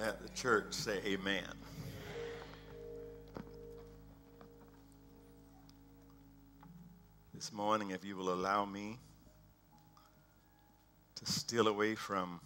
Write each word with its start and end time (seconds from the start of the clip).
Let 0.00 0.22
the 0.22 0.30
church 0.30 0.72
say 0.72 0.98
amen. 1.04 1.44
This 7.34 7.52
morning, 7.52 7.90
if 7.90 8.02
you 8.02 8.16
will 8.16 8.32
allow 8.32 8.64
me 8.64 8.98
to 11.16 11.26
steal 11.26 11.68
away 11.68 11.96
from 11.96 12.40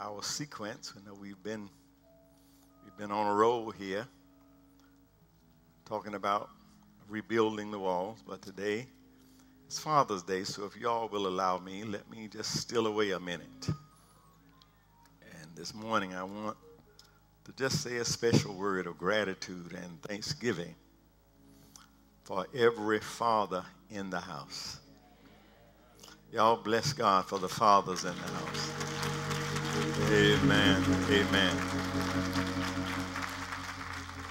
our 0.00 0.22
sequence, 0.22 0.94
I 0.96 1.06
know 1.06 1.14
we've 1.14 1.42
been 1.42 1.68
we've 2.84 2.96
been 2.96 3.10
on 3.10 3.26
a 3.26 3.34
roll 3.34 3.70
here 3.70 4.06
talking 5.84 6.14
about 6.14 6.48
rebuilding 7.06 7.70
the 7.70 7.78
walls, 7.78 8.24
but 8.26 8.40
today 8.40 8.86
it's 9.66 9.78
Father's 9.78 10.22
Day, 10.22 10.44
so 10.44 10.64
if 10.64 10.74
y'all 10.74 11.08
will 11.08 11.26
allow 11.26 11.58
me, 11.58 11.84
let 11.84 12.10
me 12.10 12.28
just 12.28 12.58
steal 12.58 12.86
away 12.86 13.10
a 13.10 13.20
minute. 13.20 13.68
This 15.56 15.72
morning, 15.72 16.16
I 16.16 16.24
want 16.24 16.56
to 17.44 17.52
just 17.52 17.80
say 17.80 17.98
a 17.98 18.04
special 18.04 18.54
word 18.54 18.88
of 18.88 18.98
gratitude 18.98 19.72
and 19.72 20.02
thanksgiving 20.02 20.74
for 22.24 22.48
every 22.52 22.98
father 22.98 23.64
in 23.88 24.10
the 24.10 24.18
house. 24.18 24.80
Y'all 26.32 26.56
bless 26.56 26.92
God 26.92 27.26
for 27.26 27.38
the 27.38 27.48
fathers 27.48 28.04
in 28.04 28.14
the 28.16 28.32
house. 28.32 28.72
Amen. 30.10 30.82
Amen. 31.10 31.56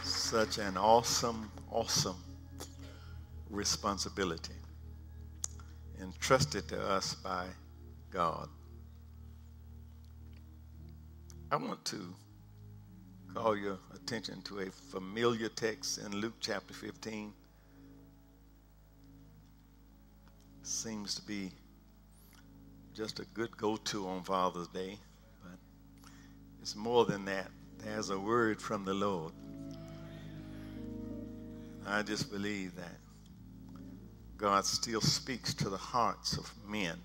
Such 0.04 0.58
an 0.58 0.76
awesome, 0.76 1.50
awesome 1.72 2.18
responsibility 3.50 4.56
entrusted 6.02 6.68
to 6.68 6.82
us 6.82 7.16
by 7.16 7.46
God. 8.12 8.50
I 11.54 11.56
want 11.56 11.86
to 11.86 12.02
call 13.36 13.56
your 13.56 13.78
attention 13.94 14.42
to 14.46 14.62
a 14.62 14.72
familiar 14.72 15.50
text 15.50 16.00
in 16.00 16.12
Luke 16.12 16.34
chapter 16.40 16.74
15. 16.74 17.32
Seems 20.64 21.14
to 21.14 21.22
be 21.22 21.52
just 22.96 23.20
a 23.20 23.26
good 23.36 23.56
go 23.56 23.78
to 23.78 24.08
on 24.08 24.24
Father's 24.24 24.68
Day, 24.70 24.98
but 25.44 25.60
it's 26.60 26.76
more 26.76 27.06
than 27.06 27.24
that. 27.26 27.52
There's 27.78 28.10
a 28.10 28.18
word 28.18 28.60
from 28.60 28.84
the 28.84 28.96
Lord. 28.96 29.34
I 31.86 32.02
just 32.02 32.32
believe 32.32 32.76
that 32.78 32.98
God 34.38 34.66
still 34.66 35.02
speaks 35.02 35.54
to 35.54 35.70
the 35.70 35.78
hearts 35.78 36.36
of 36.36 36.52
men 36.68 37.00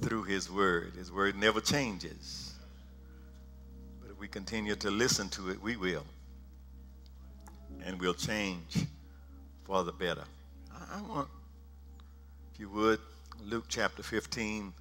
through 0.00 0.24
His 0.24 0.50
Word. 0.50 0.94
His 0.96 1.10
Word 1.10 1.36
never 1.36 1.60
changes. 1.60 2.54
But 4.00 4.10
if 4.10 4.18
we 4.18 4.28
continue 4.28 4.76
to 4.76 4.90
listen 4.90 5.28
to 5.30 5.50
it, 5.50 5.60
we 5.60 5.76
will. 5.76 6.04
And 7.84 8.00
we'll 8.00 8.14
change 8.14 8.86
for 9.64 9.84
the 9.84 9.92
better. 9.92 10.24
I 10.92 11.00
want, 11.02 11.28
if 12.52 12.60
you 12.60 12.68
would, 12.70 12.98
Luke 13.44 13.64
chapter 13.68 14.02
15. 14.02 14.72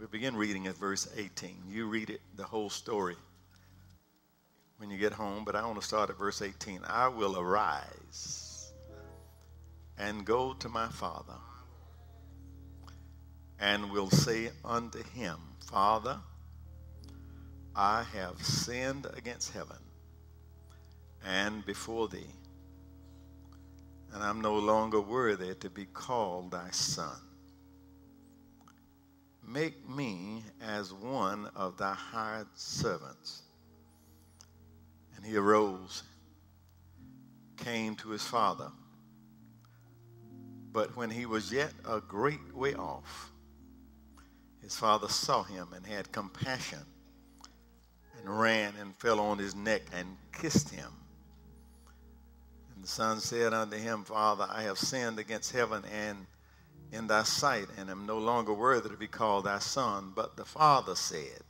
We 0.00 0.06
begin 0.06 0.36
reading 0.36 0.66
at 0.66 0.76
verse 0.76 1.08
18. 1.16 1.54
You 1.70 1.86
read 1.86 2.10
it, 2.10 2.20
the 2.36 2.44
whole 2.44 2.68
story 2.68 3.16
when 4.78 4.90
you 4.90 4.98
get 4.98 5.12
home, 5.12 5.44
but 5.44 5.56
I 5.56 5.64
want 5.64 5.80
to 5.80 5.86
start 5.86 6.10
at 6.10 6.18
verse 6.18 6.42
18. 6.42 6.80
I 6.86 7.08
will 7.08 7.38
arise 7.38 8.43
and 9.98 10.24
go 10.24 10.54
to 10.54 10.68
my 10.68 10.88
father 10.88 11.38
and 13.60 13.90
will 13.90 14.10
say 14.10 14.50
unto 14.64 15.02
him, 15.02 15.36
Father, 15.70 16.18
I 17.74 18.04
have 18.14 18.42
sinned 18.42 19.06
against 19.16 19.52
heaven 19.52 19.78
and 21.24 21.64
before 21.64 22.08
thee, 22.08 22.34
and 24.12 24.22
I'm 24.22 24.40
no 24.40 24.58
longer 24.58 25.00
worthy 25.00 25.54
to 25.54 25.70
be 25.70 25.86
called 25.86 26.50
thy 26.50 26.70
son. 26.70 27.16
Make 29.46 29.88
me 29.88 30.42
as 30.62 30.92
one 30.92 31.48
of 31.54 31.76
thy 31.76 31.94
hired 31.94 32.46
servants. 32.54 33.42
And 35.16 35.24
he 35.24 35.36
arose, 35.36 36.02
came 37.56 37.94
to 37.96 38.10
his 38.10 38.22
father. 38.22 38.70
But 40.74 40.96
when 40.96 41.08
he 41.08 41.24
was 41.24 41.52
yet 41.52 41.72
a 41.84 42.00
great 42.00 42.52
way 42.52 42.74
off, 42.74 43.30
his 44.60 44.74
father 44.76 45.08
saw 45.08 45.44
him 45.44 45.68
and 45.72 45.86
had 45.86 46.10
compassion 46.10 46.80
and 48.18 48.40
ran 48.40 48.74
and 48.80 48.96
fell 48.96 49.20
on 49.20 49.38
his 49.38 49.54
neck 49.54 49.82
and 49.92 50.16
kissed 50.32 50.70
him. 50.70 50.90
And 52.74 52.82
the 52.82 52.88
son 52.88 53.20
said 53.20 53.54
unto 53.54 53.76
him, 53.76 54.02
Father, 54.02 54.48
I 54.50 54.62
have 54.62 54.76
sinned 54.76 55.20
against 55.20 55.52
heaven 55.52 55.84
and 55.92 56.26
in 56.90 57.06
thy 57.06 57.22
sight, 57.22 57.68
and 57.78 57.88
am 57.88 58.04
no 58.04 58.18
longer 58.18 58.52
worthy 58.52 58.88
to 58.88 58.96
be 58.96 59.06
called 59.06 59.44
thy 59.44 59.60
son. 59.60 60.12
But 60.12 60.36
the 60.36 60.44
father 60.44 60.96
said 60.96 61.42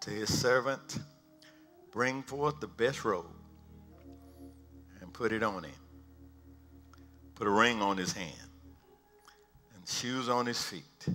to 0.00 0.10
his 0.10 0.40
servant, 0.40 1.00
Bring 1.90 2.22
forth 2.22 2.60
the 2.60 2.66
best 2.66 3.04
robe 3.04 3.26
and 5.02 5.12
put 5.12 5.32
it 5.32 5.42
on 5.42 5.64
him. 5.64 5.81
Put 7.42 7.48
a 7.48 7.54
ring 7.54 7.82
on 7.82 7.96
his 7.96 8.12
hand 8.12 8.50
and 9.74 9.88
shoes 9.88 10.28
on 10.28 10.46
his 10.46 10.62
feet. 10.62 11.06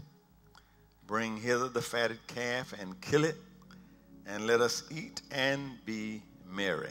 Bring 1.05 1.38
hither 1.38 1.69
the 1.69 1.81
fatted 1.81 2.19
calf 2.27 2.73
and 2.77 2.99
kill 2.99 3.23
it, 3.23 3.38
and 4.25 4.45
let 4.45 4.59
us 4.59 4.83
eat 4.91 5.21
and 5.31 5.77
be 5.85 6.21
merry. 6.45 6.89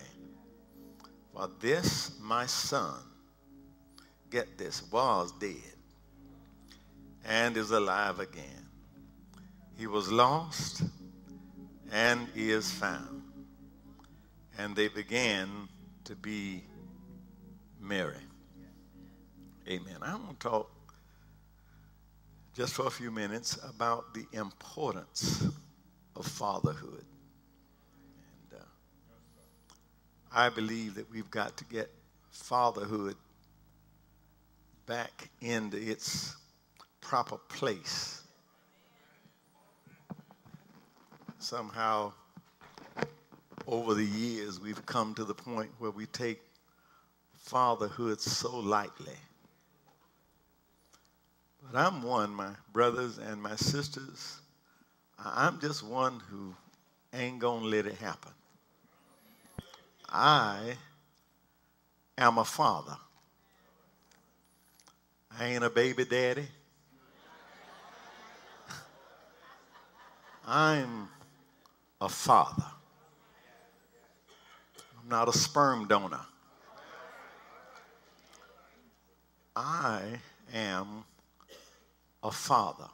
For 1.34 1.50
this 1.60 2.12
my 2.18 2.46
son, 2.46 2.94
get 4.30 4.56
this, 4.56 4.82
was 4.90 5.32
dead 5.32 5.76
and 7.26 7.58
is 7.58 7.72
alive 7.72 8.20
again. 8.20 8.66
He 9.76 9.86
was 9.86 10.10
lost 10.10 10.82
and 11.92 12.26
he 12.34 12.52
is 12.52 12.72
found 12.72 13.22
and 14.56 14.74
they 14.74 14.88
began 14.88 15.68
to 16.04 16.16
be 16.16 16.64
merry. 17.78 18.16
Amen. 19.68 19.96
I 20.00 20.14
want 20.14 20.38
to 20.38 20.48
talk 20.48 20.70
just 22.54 22.74
for 22.74 22.86
a 22.86 22.90
few 22.90 23.10
minutes 23.10 23.58
about 23.68 24.14
the 24.14 24.24
importance 24.32 25.44
of 26.14 26.24
fatherhood. 26.24 27.04
And 28.52 28.60
uh, 28.60 28.64
I 30.32 30.50
believe 30.50 30.94
that 30.94 31.10
we've 31.10 31.30
got 31.32 31.56
to 31.56 31.64
get 31.64 31.90
fatherhood 32.30 33.16
back 34.86 35.30
into 35.40 35.78
its 35.78 36.36
proper 37.00 37.36
place. 37.48 38.22
Somehow, 41.40 42.12
over 43.66 43.94
the 43.94 44.04
years, 44.04 44.60
we've 44.60 44.86
come 44.86 45.12
to 45.14 45.24
the 45.24 45.34
point 45.34 45.70
where 45.78 45.90
we 45.90 46.06
take 46.06 46.40
fatherhood 47.34 48.20
so 48.20 48.56
lightly. 48.56 49.16
But 51.70 51.78
I'm 51.78 52.02
one, 52.02 52.34
my 52.34 52.50
brothers 52.72 53.18
and 53.18 53.42
my 53.42 53.56
sisters, 53.56 54.40
I'm 55.18 55.60
just 55.60 55.82
one 55.82 56.20
who 56.30 56.54
ain't 57.12 57.38
going 57.38 57.62
to 57.62 57.68
let 57.68 57.86
it 57.86 57.96
happen. 57.96 58.32
I 60.08 60.76
am 62.16 62.38
a 62.38 62.44
father. 62.44 62.96
I 65.38 65.46
ain't 65.46 65.64
a 65.64 65.70
baby 65.70 66.04
daddy. 66.04 66.46
I'm 70.46 71.08
a 72.00 72.08
father 72.08 72.64
I'm 75.06 75.10
not 75.10 75.28
a 75.28 75.32
sperm 75.32 75.86
donor. 75.86 76.20
I 79.54 80.02
am 80.52 81.04
a 82.26 82.30
father. 82.30 82.88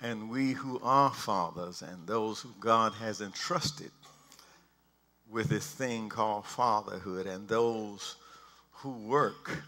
And 0.00 0.30
we 0.30 0.52
who 0.52 0.80
are 0.82 1.12
fathers 1.12 1.82
and 1.82 2.06
those 2.06 2.40
who 2.40 2.50
God 2.60 2.92
has 2.94 3.20
entrusted 3.20 3.90
with 5.30 5.48
this 5.48 5.66
thing 5.66 6.08
called 6.08 6.46
fatherhood 6.46 7.26
and 7.26 7.48
those 7.48 8.16
who 8.72 8.90
work 8.90 9.62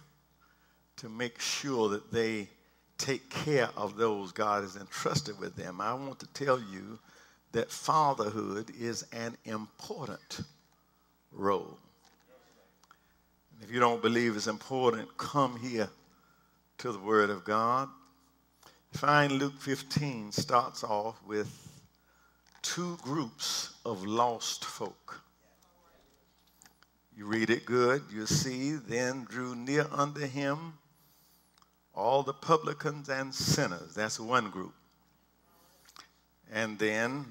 to 0.97 1.09
make 1.09 1.41
sure 1.41 1.89
that 1.89 2.13
they 2.13 2.49
take 2.97 3.29
care 3.31 3.71
of 3.77 3.97
those 3.97 4.31
God 4.31 4.63
has 4.63 4.77
entrusted 4.77 5.39
with 5.41 5.57
them, 5.57 5.81
I 5.81 5.95
want 5.95 6.21
to 6.21 6.27
tell 6.29 6.61
you 6.61 6.99
that 7.53 7.71
fatherhood 7.71 8.71
is 8.79 9.05
an 9.13 9.37
important 9.45 10.43
role. 11.33 11.79
If 13.63 13.71
you 13.71 13.81
don't 13.81 14.01
believe 14.01 14.37
it's 14.37 14.47
important, 14.47 15.17
come 15.17 15.59
here 15.59 15.89
to 16.81 16.93
the 16.93 16.99
Word 16.99 17.29
of 17.29 17.45
God, 17.45 17.91
find 18.95 19.33
Luke 19.33 19.61
15 19.61 20.33
starts 20.33 20.83
off 20.83 21.21
with 21.27 21.69
two 22.63 22.97
groups 23.03 23.75
of 23.85 24.07
lost 24.07 24.65
folk. 24.65 25.21
You 27.15 27.27
read 27.27 27.51
it 27.51 27.67
good, 27.67 28.05
you 28.11 28.25
see, 28.25 28.73
then 28.73 29.27
drew 29.29 29.55
near 29.55 29.89
unto 29.93 30.27
him 30.27 30.73
all 31.95 32.23
the 32.23 32.33
publicans 32.33 33.11
and 33.11 33.35
sinners. 33.35 33.93
That's 33.95 34.19
one 34.19 34.49
group. 34.49 34.73
And 36.51 36.79
then 36.79 37.27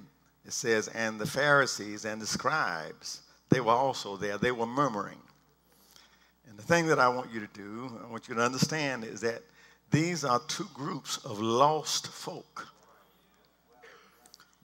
it 0.45 0.53
says, 0.53 0.89
and 0.89 1.19
the 1.19 1.25
Pharisees 1.25 2.05
and 2.05 2.21
the 2.21 2.27
scribes, 2.27 3.23
they 3.49 3.61
were 3.61 3.71
also 3.71 4.15
there. 4.15 4.37
They 4.37 4.51
were 4.51 4.67
murmuring. 4.67 5.23
The 6.59 6.65
thing 6.65 6.87
that 6.87 6.99
I 6.99 7.07
want 7.07 7.31
you 7.31 7.39
to 7.39 7.47
do, 7.53 7.89
I 8.03 8.11
want 8.11 8.27
you 8.27 8.35
to 8.35 8.41
understand, 8.41 9.05
is 9.05 9.21
that 9.21 9.43
these 9.91 10.25
are 10.25 10.41
two 10.49 10.67
groups 10.73 11.15
of 11.23 11.39
lost 11.39 12.09
folk. 12.09 12.67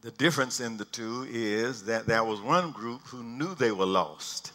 The 0.01 0.11
difference 0.11 0.59
in 0.59 0.75
the 0.75 0.83
two 0.83 1.25
is 1.31 1.85
that 1.85 2.05
there 2.05 2.25
was 2.25 2.41
one 2.41 2.71
group 2.71 3.03
who 3.03 3.23
knew 3.23 3.55
they 3.55 3.71
were 3.71 3.85
lost. 3.85 4.51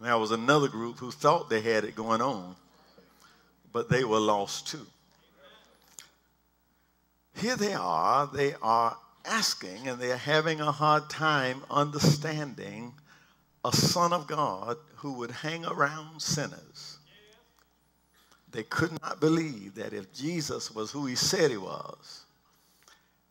There 0.00 0.16
was 0.16 0.30
another 0.30 0.66
group 0.68 0.96
who 0.96 1.10
thought 1.10 1.50
they 1.50 1.60
had 1.60 1.84
it 1.84 1.94
going 1.94 2.22
on, 2.22 2.56
but 3.70 3.90
they 3.90 4.02
were 4.02 4.18
lost 4.18 4.68
too. 4.68 4.86
Here 7.36 7.56
they 7.56 7.74
are, 7.74 8.26
they 8.32 8.54
are 8.62 8.96
asking 9.26 9.88
and 9.88 10.00
they 10.00 10.10
are 10.10 10.16
having 10.16 10.62
a 10.62 10.72
hard 10.72 11.10
time 11.10 11.64
understanding 11.70 12.94
a 13.64 13.72
son 13.72 14.12
of 14.12 14.26
God 14.26 14.76
who 14.96 15.14
would 15.14 15.30
hang 15.30 15.64
around 15.64 16.20
sinners. 16.20 16.98
They 18.50 18.62
could 18.62 18.92
not 19.02 19.20
believe 19.20 19.74
that 19.74 19.92
if 19.92 20.12
Jesus 20.14 20.74
was 20.74 20.90
who 20.90 21.06
he 21.06 21.14
said 21.14 21.50
he 21.50 21.56
was, 21.56 22.24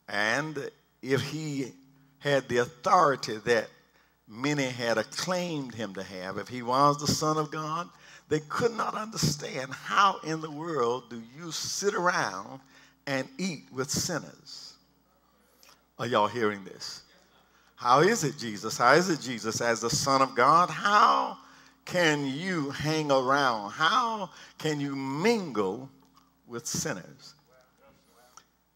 and 0.07 0.69
if 1.01 1.21
he 1.21 1.71
had 2.19 2.47
the 2.47 2.57
authority 2.57 3.37
that 3.45 3.67
many 4.27 4.65
had 4.65 4.97
acclaimed 4.97 5.73
him 5.73 5.93
to 5.95 6.03
have, 6.03 6.37
if 6.37 6.47
he 6.47 6.61
was 6.61 6.97
the 6.97 7.07
Son 7.07 7.37
of 7.37 7.51
God, 7.51 7.89
they 8.29 8.41
could 8.41 8.73
not 8.73 8.93
understand 8.93 9.71
how 9.71 10.19
in 10.23 10.41
the 10.41 10.51
world 10.51 11.09
do 11.09 11.21
you 11.35 11.51
sit 11.51 11.93
around 11.93 12.59
and 13.05 13.27
eat 13.37 13.63
with 13.71 13.89
sinners. 13.89 14.73
Are 15.97 16.05
y'all 16.05 16.27
hearing 16.27 16.63
this? 16.63 17.03
How 17.77 17.99
is 17.99 18.23
it, 18.23 18.39
Jesus? 18.39 18.79
How 18.79 18.93
is 18.93 19.07
it, 19.09 19.21
Jesus, 19.21 19.61
as 19.61 19.81
the 19.81 19.89
Son 19.89 20.23
of 20.23 20.33
God? 20.33 20.71
How 20.71 21.37
can 21.85 22.25
you 22.25 22.71
hang 22.71 23.11
around? 23.11 23.69
How 23.69 24.31
can 24.57 24.79
you 24.79 24.95
mingle 24.95 25.87
with 26.47 26.65
sinners? 26.65 27.35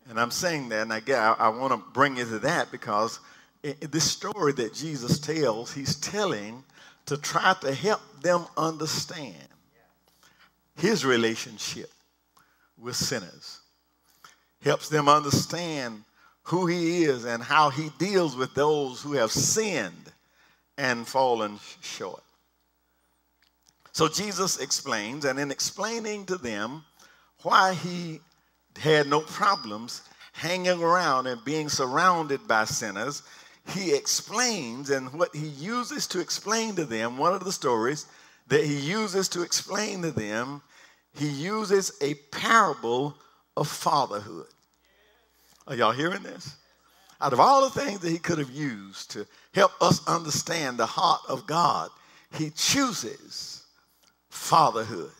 And 0.08 0.20
I'm 0.20 0.30
saying 0.30 0.70
that, 0.70 0.84
and 0.84 0.94
I, 0.94 1.02
I, 1.10 1.36
I 1.40 1.50
want 1.50 1.74
to 1.74 1.78
bring 1.94 2.18
you 2.18 2.26
to 2.26 2.40
that 2.40 2.72
because 2.72 3.20
it, 3.64 3.92
this 3.92 4.04
story 4.04 4.54
that 4.54 4.76
Jesus 4.76 5.18
tells, 5.18 5.74
he's 5.74 5.96
telling 5.96 6.64
to 7.08 7.18
try 7.18 7.56
to 7.62 7.74
help 7.74 8.02
them 8.22 8.46
understand 8.56 9.36
his 10.76 11.04
relationship 11.04 11.90
with 12.78 12.96
sinners. 12.96 13.62
Helps 14.62 14.90
them 14.90 15.10
understand 15.10 16.04
who 16.44 16.66
he 16.66 17.04
is 17.04 17.26
and 17.26 17.42
how 17.44 17.70
he 17.70 17.90
deals 17.98 18.36
with 18.36 18.54
those 18.54 19.02
who 19.02 19.14
have 19.14 19.32
sinned 19.32 20.12
and 20.78 21.08
fallen 21.08 21.60
short. 21.82 22.24
So 23.92 24.08
Jesus 24.08 24.60
explains, 24.60 25.26
and 25.26 25.38
in 25.38 25.52
explaining 25.52 26.26
to 26.26 26.38
them 26.38 26.84
why 27.44 27.74
he 27.74 28.22
had 28.80 29.08
no 29.08 29.22
problems 29.22 30.02
hanging 30.34 30.82
around 30.82 31.28
and 31.28 31.44
being 31.44 31.70
surrounded 31.70 32.48
by 32.48 32.66
sinners, 32.66 33.22
he 33.68 33.94
explains, 33.94 34.90
and 34.90 35.12
what 35.14 35.36
he 35.36 35.48
uses 35.48 36.08
to 36.08 36.20
explain 36.20 36.76
to 36.76 36.86
them, 36.86 37.18
one 37.18 37.34
of 37.34 37.44
the 37.44 37.52
stories 37.52 38.08
that 38.48 38.64
he 38.64 38.80
uses 38.80 39.30
to 39.30 39.44
explain 39.44 40.02
to 40.02 40.12
them, 40.12 40.62
he 41.14 41.28
uses 41.28 41.92
a 42.02 42.16
parable 42.32 43.16
of 43.58 43.68
fatherhood. 43.68 44.48
Are 45.72 45.76
y'all 45.76 45.94
hearing 45.94 46.22
this? 46.22 46.58
Out 47.22 47.32
of 47.32 47.40
all 47.40 47.62
the 47.62 47.80
things 47.80 48.02
that 48.02 48.10
he 48.10 48.18
could 48.18 48.40
have 48.40 48.50
used 48.50 49.12
to 49.12 49.26
help 49.54 49.72
us 49.82 50.06
understand 50.06 50.78
the 50.78 50.86
heart 50.86 51.22
of 51.30 51.48
God, 51.48 51.90
he 52.34 52.50
chooses 52.50 53.64
fatherhood. 54.28 55.14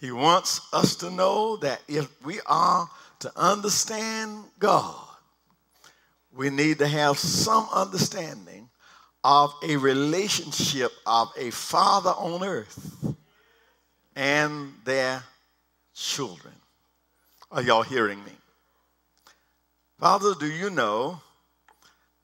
He 0.00 0.12
wants 0.12 0.62
us 0.72 0.96
to 0.96 1.10
know 1.10 1.58
that 1.58 1.82
if 1.88 2.08
we 2.24 2.40
are 2.46 2.88
to 3.18 3.30
understand 3.36 4.44
God, 4.58 5.04
we 6.34 6.48
need 6.48 6.78
to 6.78 6.88
have 6.88 7.18
some 7.18 7.68
understanding 7.70 8.70
of 9.22 9.54
a 9.62 9.76
relationship 9.76 10.90
of 11.04 11.28
a 11.36 11.50
father 11.50 12.12
on 12.12 12.42
earth 12.42 13.14
and 14.16 14.72
their 14.86 15.22
children. 15.92 16.54
Are 17.50 17.60
y'all 17.60 17.82
hearing 17.82 18.24
me? 18.24 18.32
Father, 20.02 20.34
do 20.34 20.50
you 20.50 20.68
know 20.68 21.20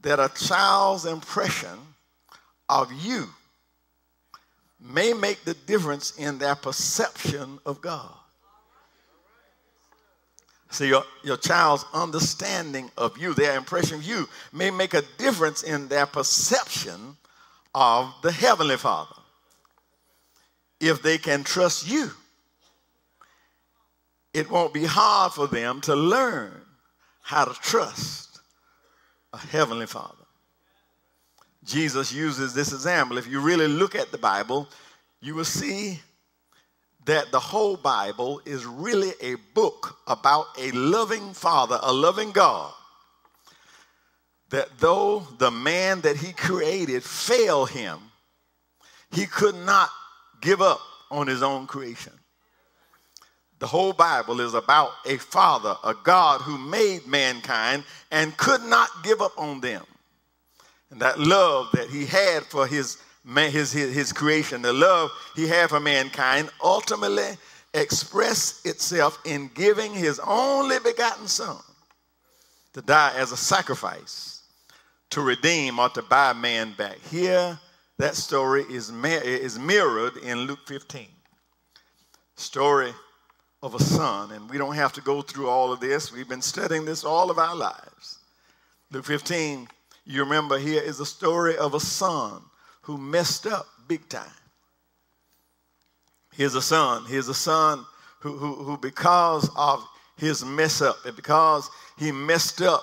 that 0.00 0.18
a 0.18 0.28
child's 0.34 1.04
impression 1.04 1.78
of 2.68 2.92
you 2.92 3.28
may 4.80 5.12
make 5.12 5.44
the 5.44 5.54
difference 5.54 6.16
in 6.16 6.38
their 6.38 6.56
perception 6.56 7.60
of 7.64 7.80
God? 7.80 8.10
So 10.70 10.82
your, 10.82 11.04
your 11.22 11.36
child's 11.36 11.84
understanding 11.94 12.90
of 12.98 13.16
you, 13.16 13.32
their 13.32 13.56
impression 13.56 13.98
of 13.98 14.02
you, 14.02 14.28
may 14.52 14.72
make 14.72 14.94
a 14.94 15.02
difference 15.16 15.62
in 15.62 15.86
their 15.86 16.06
perception 16.06 17.16
of 17.76 18.12
the 18.24 18.32
Heavenly 18.32 18.76
Father. 18.76 19.14
If 20.80 21.00
they 21.00 21.16
can 21.16 21.44
trust 21.44 21.88
you, 21.88 22.10
it 24.34 24.50
won't 24.50 24.74
be 24.74 24.84
hard 24.84 25.32
for 25.32 25.46
them 25.46 25.80
to 25.82 25.94
learn 25.94 26.64
how 27.28 27.44
to 27.44 27.52
trust 27.60 28.40
a 29.34 29.36
Heavenly 29.36 29.84
Father. 29.84 30.24
Jesus 31.62 32.10
uses 32.10 32.54
this 32.54 32.72
example. 32.72 33.18
If 33.18 33.26
you 33.26 33.40
really 33.40 33.68
look 33.68 33.94
at 33.94 34.10
the 34.10 34.16
Bible, 34.16 34.66
you 35.20 35.34
will 35.34 35.44
see 35.44 36.00
that 37.04 37.30
the 37.30 37.38
whole 37.38 37.76
Bible 37.76 38.40
is 38.46 38.64
really 38.64 39.12
a 39.20 39.34
book 39.52 39.98
about 40.06 40.46
a 40.58 40.70
loving 40.70 41.34
Father, 41.34 41.78
a 41.82 41.92
loving 41.92 42.32
God. 42.32 42.72
That 44.48 44.78
though 44.78 45.26
the 45.36 45.50
man 45.50 46.00
that 46.00 46.16
he 46.16 46.32
created 46.32 47.04
failed 47.04 47.68
him, 47.68 47.98
he 49.12 49.26
could 49.26 49.54
not 49.54 49.90
give 50.40 50.62
up 50.62 50.80
on 51.10 51.26
his 51.26 51.42
own 51.42 51.66
creation. 51.66 52.14
The 53.58 53.66
whole 53.66 53.92
Bible 53.92 54.40
is 54.40 54.54
about 54.54 54.92
a 55.04 55.16
father, 55.16 55.76
a 55.82 55.94
God 55.94 56.40
who 56.42 56.58
made 56.58 57.06
mankind 57.06 57.84
and 58.10 58.36
could 58.36 58.62
not 58.62 58.88
give 59.02 59.20
up 59.20 59.32
on 59.36 59.60
them. 59.60 59.84
And 60.90 61.00
that 61.00 61.18
love 61.18 61.70
that 61.72 61.88
he 61.90 62.06
had 62.06 62.44
for 62.44 62.66
his 62.66 62.98
his, 63.36 63.72
his, 63.72 63.94
his 63.94 64.12
creation, 64.12 64.62
the 64.62 64.72
love 64.72 65.10
he 65.36 65.46
had 65.46 65.68
for 65.68 65.80
mankind, 65.80 66.48
ultimately 66.64 67.36
expressed 67.74 68.64
itself 68.64 69.18
in 69.26 69.50
giving 69.54 69.92
his 69.92 70.18
only 70.20 70.78
begotten 70.78 71.28
son 71.28 71.58
to 72.72 72.80
die 72.80 73.12
as 73.16 73.32
a 73.32 73.36
sacrifice 73.36 74.42
to 75.10 75.20
redeem 75.20 75.78
or 75.78 75.88
to 75.90 76.02
buy 76.02 76.32
man 76.32 76.72
back. 76.78 76.98
Here, 77.10 77.58
that 77.98 78.16
story 78.16 78.62
is, 78.70 78.90
is 78.90 79.58
mirrored 79.58 80.16
in 80.18 80.40
Luke 80.40 80.66
15. 80.66 81.06
Story 82.36 82.92
of 83.62 83.74
a 83.74 83.82
son, 83.82 84.32
and 84.32 84.48
we 84.48 84.58
don't 84.58 84.76
have 84.76 84.92
to 84.94 85.00
go 85.00 85.20
through 85.22 85.48
all 85.48 85.72
of 85.72 85.80
this. 85.80 86.12
We've 86.12 86.28
been 86.28 86.42
studying 86.42 86.84
this 86.84 87.04
all 87.04 87.30
of 87.30 87.38
our 87.38 87.56
lives. 87.56 88.18
Luke 88.90 89.04
15, 89.04 89.68
you 90.04 90.22
remember 90.22 90.58
here 90.58 90.82
is 90.82 91.00
a 91.00 91.06
story 91.06 91.56
of 91.56 91.74
a 91.74 91.80
son 91.80 92.42
who 92.82 92.96
messed 92.96 93.46
up 93.46 93.66
big 93.88 94.08
time. 94.08 94.30
Here's 96.34 96.54
a 96.54 96.62
son. 96.62 97.04
Here's 97.06 97.28
a 97.28 97.34
son 97.34 97.84
who, 98.20 98.36
who, 98.36 98.54
who 98.54 98.78
because 98.78 99.50
of 99.56 99.84
his 100.16 100.44
mess 100.44 100.80
up 100.80 101.04
and 101.04 101.16
because 101.16 101.68
he 101.98 102.12
messed 102.12 102.62
up, 102.62 102.82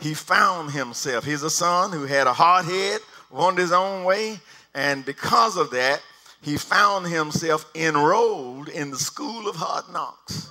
he 0.00 0.14
found 0.14 0.72
himself. 0.72 1.24
He's 1.24 1.44
a 1.44 1.50
son 1.50 1.92
who 1.92 2.06
had 2.06 2.26
a 2.26 2.32
hard 2.32 2.64
head, 2.64 3.00
wanted 3.30 3.60
his 3.60 3.72
own 3.72 4.04
way, 4.04 4.40
and 4.74 5.04
because 5.04 5.56
of 5.56 5.70
that, 5.70 6.02
he 6.42 6.56
found 6.56 7.06
himself 7.06 7.64
enrolled 7.74 8.68
in 8.68 8.90
the 8.90 8.98
school 8.98 9.48
of 9.48 9.56
hard 9.56 9.84
knocks. 9.92 10.50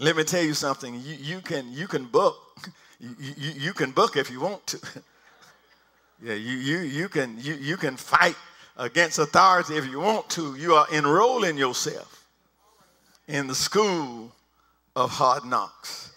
Let 0.00 0.16
me 0.16 0.24
tell 0.24 0.42
you 0.42 0.54
something. 0.54 0.94
You, 0.94 1.14
you 1.14 1.40
can 1.40 1.72
you 1.72 1.86
can 1.86 2.06
book. 2.06 2.36
You, 3.00 3.14
you, 3.18 3.50
you 3.56 3.72
can 3.72 3.92
book 3.92 4.16
if 4.16 4.30
you 4.30 4.40
want 4.40 4.66
to. 4.68 4.78
Yeah, 6.22 6.34
you, 6.34 6.52
you, 6.56 6.78
you, 6.78 7.08
can, 7.10 7.36
you, 7.38 7.54
you 7.54 7.76
can 7.76 7.98
fight 7.98 8.36
against 8.78 9.18
authority 9.18 9.76
if 9.76 9.86
you 9.86 10.00
want 10.00 10.30
to. 10.30 10.56
You 10.56 10.72
are 10.74 10.86
enrolling 10.90 11.58
yourself 11.58 12.26
in 13.28 13.46
the 13.46 13.54
school 13.54 14.32
of 14.96 15.10
hard 15.10 15.44
knocks. 15.44 16.13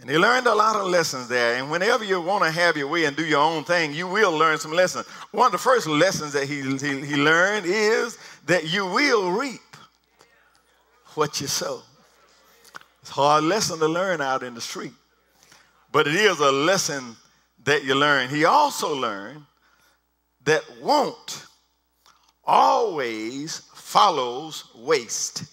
And 0.00 0.08
he 0.08 0.16
learned 0.16 0.46
a 0.46 0.54
lot 0.54 0.76
of 0.76 0.86
lessons 0.86 1.28
there. 1.28 1.56
And 1.56 1.70
whenever 1.70 2.04
you 2.04 2.20
want 2.20 2.44
to 2.44 2.50
have 2.50 2.76
your 2.76 2.86
way 2.88 3.04
and 3.04 3.16
do 3.16 3.24
your 3.24 3.40
own 3.40 3.64
thing, 3.64 3.92
you 3.92 4.06
will 4.06 4.30
learn 4.30 4.58
some 4.58 4.72
lessons. 4.72 5.06
One 5.32 5.46
of 5.46 5.52
the 5.52 5.58
first 5.58 5.86
lessons 5.86 6.32
that 6.34 6.46
he, 6.46 6.62
he, 6.62 7.04
he 7.04 7.16
learned 7.16 7.66
is 7.66 8.16
that 8.46 8.68
you 8.68 8.86
will 8.86 9.32
reap 9.32 9.60
what 11.14 11.40
you 11.40 11.48
sow. 11.48 11.82
It's 13.02 13.10
a 13.10 13.14
hard 13.14 13.44
lesson 13.44 13.78
to 13.80 13.88
learn 13.88 14.20
out 14.20 14.42
in 14.42 14.54
the 14.54 14.60
street, 14.60 14.92
but 15.90 16.06
it 16.06 16.14
is 16.14 16.38
a 16.38 16.52
lesson 16.52 17.16
that 17.64 17.84
you 17.84 17.94
learn. 17.94 18.28
He 18.28 18.44
also 18.44 18.94
learned 18.94 19.42
that 20.44 20.62
want 20.80 21.46
always 22.44 23.62
follows 23.74 24.64
waste. 24.76 25.44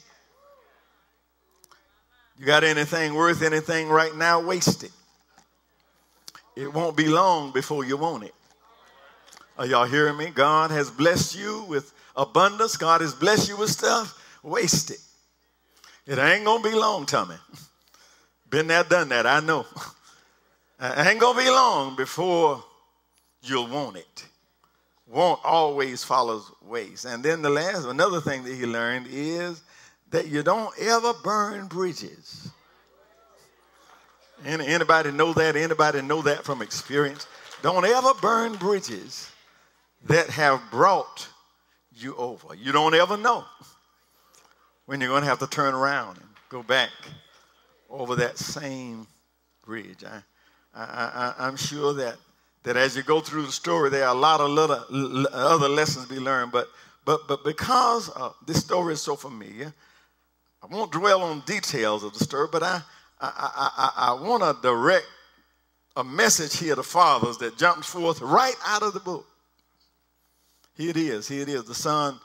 You 2.37 2.45
got 2.45 2.63
anything 2.63 3.13
worth 3.13 3.41
anything 3.41 3.89
right 3.89 4.15
now? 4.15 4.41
Waste 4.41 4.83
it. 4.83 4.91
It 6.55 6.71
won't 6.73 6.95
be 6.97 7.07
long 7.07 7.51
before 7.51 7.85
you 7.85 7.97
want 7.97 8.23
it. 8.23 8.33
Are 9.57 9.65
y'all 9.65 9.85
hearing 9.85 10.17
me? 10.17 10.31
God 10.31 10.71
has 10.71 10.89
blessed 10.89 11.37
you 11.37 11.63
with 11.63 11.93
abundance. 12.15 12.75
God 12.75 13.01
has 13.01 13.13
blessed 13.13 13.49
you 13.49 13.57
with 13.57 13.69
stuff. 13.69 14.21
Waste 14.43 14.91
it. 14.91 14.99
It 16.05 16.17
ain't 16.17 16.45
gonna 16.45 16.63
be 16.63 16.75
long, 16.75 17.05
Tommy. 17.05 17.35
Been 18.49 18.67
there, 18.67 18.83
done 18.83 19.09
that. 19.09 19.25
I 19.25 19.39
know. 19.39 19.65
It 20.79 21.07
ain't 21.07 21.19
gonna 21.19 21.39
be 21.39 21.49
long 21.49 21.95
before 21.95 22.63
you'll 23.41 23.67
want 23.67 23.97
it. 23.97 24.25
Want 25.07 25.39
always 25.43 26.03
follows 26.03 26.51
waste. 26.61 27.05
And 27.05 27.23
then 27.23 27.41
the 27.41 27.49
last, 27.49 27.85
another 27.85 28.19
thing 28.19 28.43
that 28.43 28.53
he 28.53 28.65
learned 28.65 29.07
is 29.09 29.61
that 30.11 30.27
you 30.27 30.43
don't 30.43 30.73
ever 30.79 31.13
burn 31.23 31.67
bridges. 31.67 32.49
Any, 34.45 34.67
anybody 34.67 35.11
know 35.11 35.33
that? 35.33 35.55
Anybody 35.55 36.01
know 36.01 36.21
that 36.21 36.43
from 36.43 36.61
experience? 36.61 37.27
Don't 37.61 37.85
ever 37.85 38.13
burn 38.21 38.55
bridges 38.55 39.31
that 40.05 40.29
have 40.29 40.61
brought 40.71 41.27
you 41.95 42.15
over. 42.15 42.53
You 42.53 42.71
don't 42.71 42.93
ever 42.93 43.17
know 43.17 43.43
when 44.85 45.01
you're 45.01 45.09
going 45.09 45.23
to 45.23 45.29
have 45.29 45.39
to 45.39 45.47
turn 45.47 45.73
around 45.73 46.17
and 46.17 46.27
go 46.49 46.61
back 46.61 46.91
over 47.89 48.15
that 48.15 48.37
same 48.37 49.07
bridge. 49.65 50.03
I, 50.03 50.21
I, 50.75 50.83
I, 51.39 51.47
I'm 51.47 51.55
sure 51.55 51.93
that, 51.93 52.17
that 52.63 52.77
as 52.77 52.95
you 52.95 53.03
go 53.03 53.19
through 53.21 53.45
the 53.45 53.51
story, 53.51 53.89
there 53.89 54.05
are 54.05 54.15
a 54.15 54.19
lot 54.19 54.41
of 54.41 54.49
little, 54.49 55.27
other 55.33 55.69
lessons 55.69 56.07
to 56.07 56.13
be 56.13 56.19
learned. 56.19 56.51
But, 56.51 56.67
but, 57.05 57.27
but 57.27 57.43
because 57.43 58.11
uh, 58.15 58.31
this 58.45 58.59
story 58.59 58.93
is 58.93 59.01
so 59.01 59.15
familiar, 59.15 59.73
I 60.65 60.73
won't 60.75 60.91
dwell 60.91 61.21
on 61.21 61.41
details 61.41 62.03
of 62.03 62.13
the 62.13 62.23
story, 62.23 62.47
but 62.51 62.63
I, 62.63 62.81
I, 63.21 63.31
I, 63.77 63.91
I 64.09 64.13
want 64.13 64.41
to 64.41 64.57
direct 64.67 65.05
a 65.95 66.03
message 66.03 66.57
here 66.57 66.75
to 66.75 66.81
fathers 66.81 67.37
that 67.37 67.57
jumps 67.57 67.87
forth 67.87 68.19
right 68.19 68.55
out 68.65 68.81
of 68.81 68.93
the 68.93 68.99
book. 68.99 69.27
Here 70.75 70.89
it 70.89 70.97
is. 70.97 71.27
Here 71.27 71.43
it 71.43 71.49
is. 71.49 71.65
The 71.65 71.75
son 71.75 72.19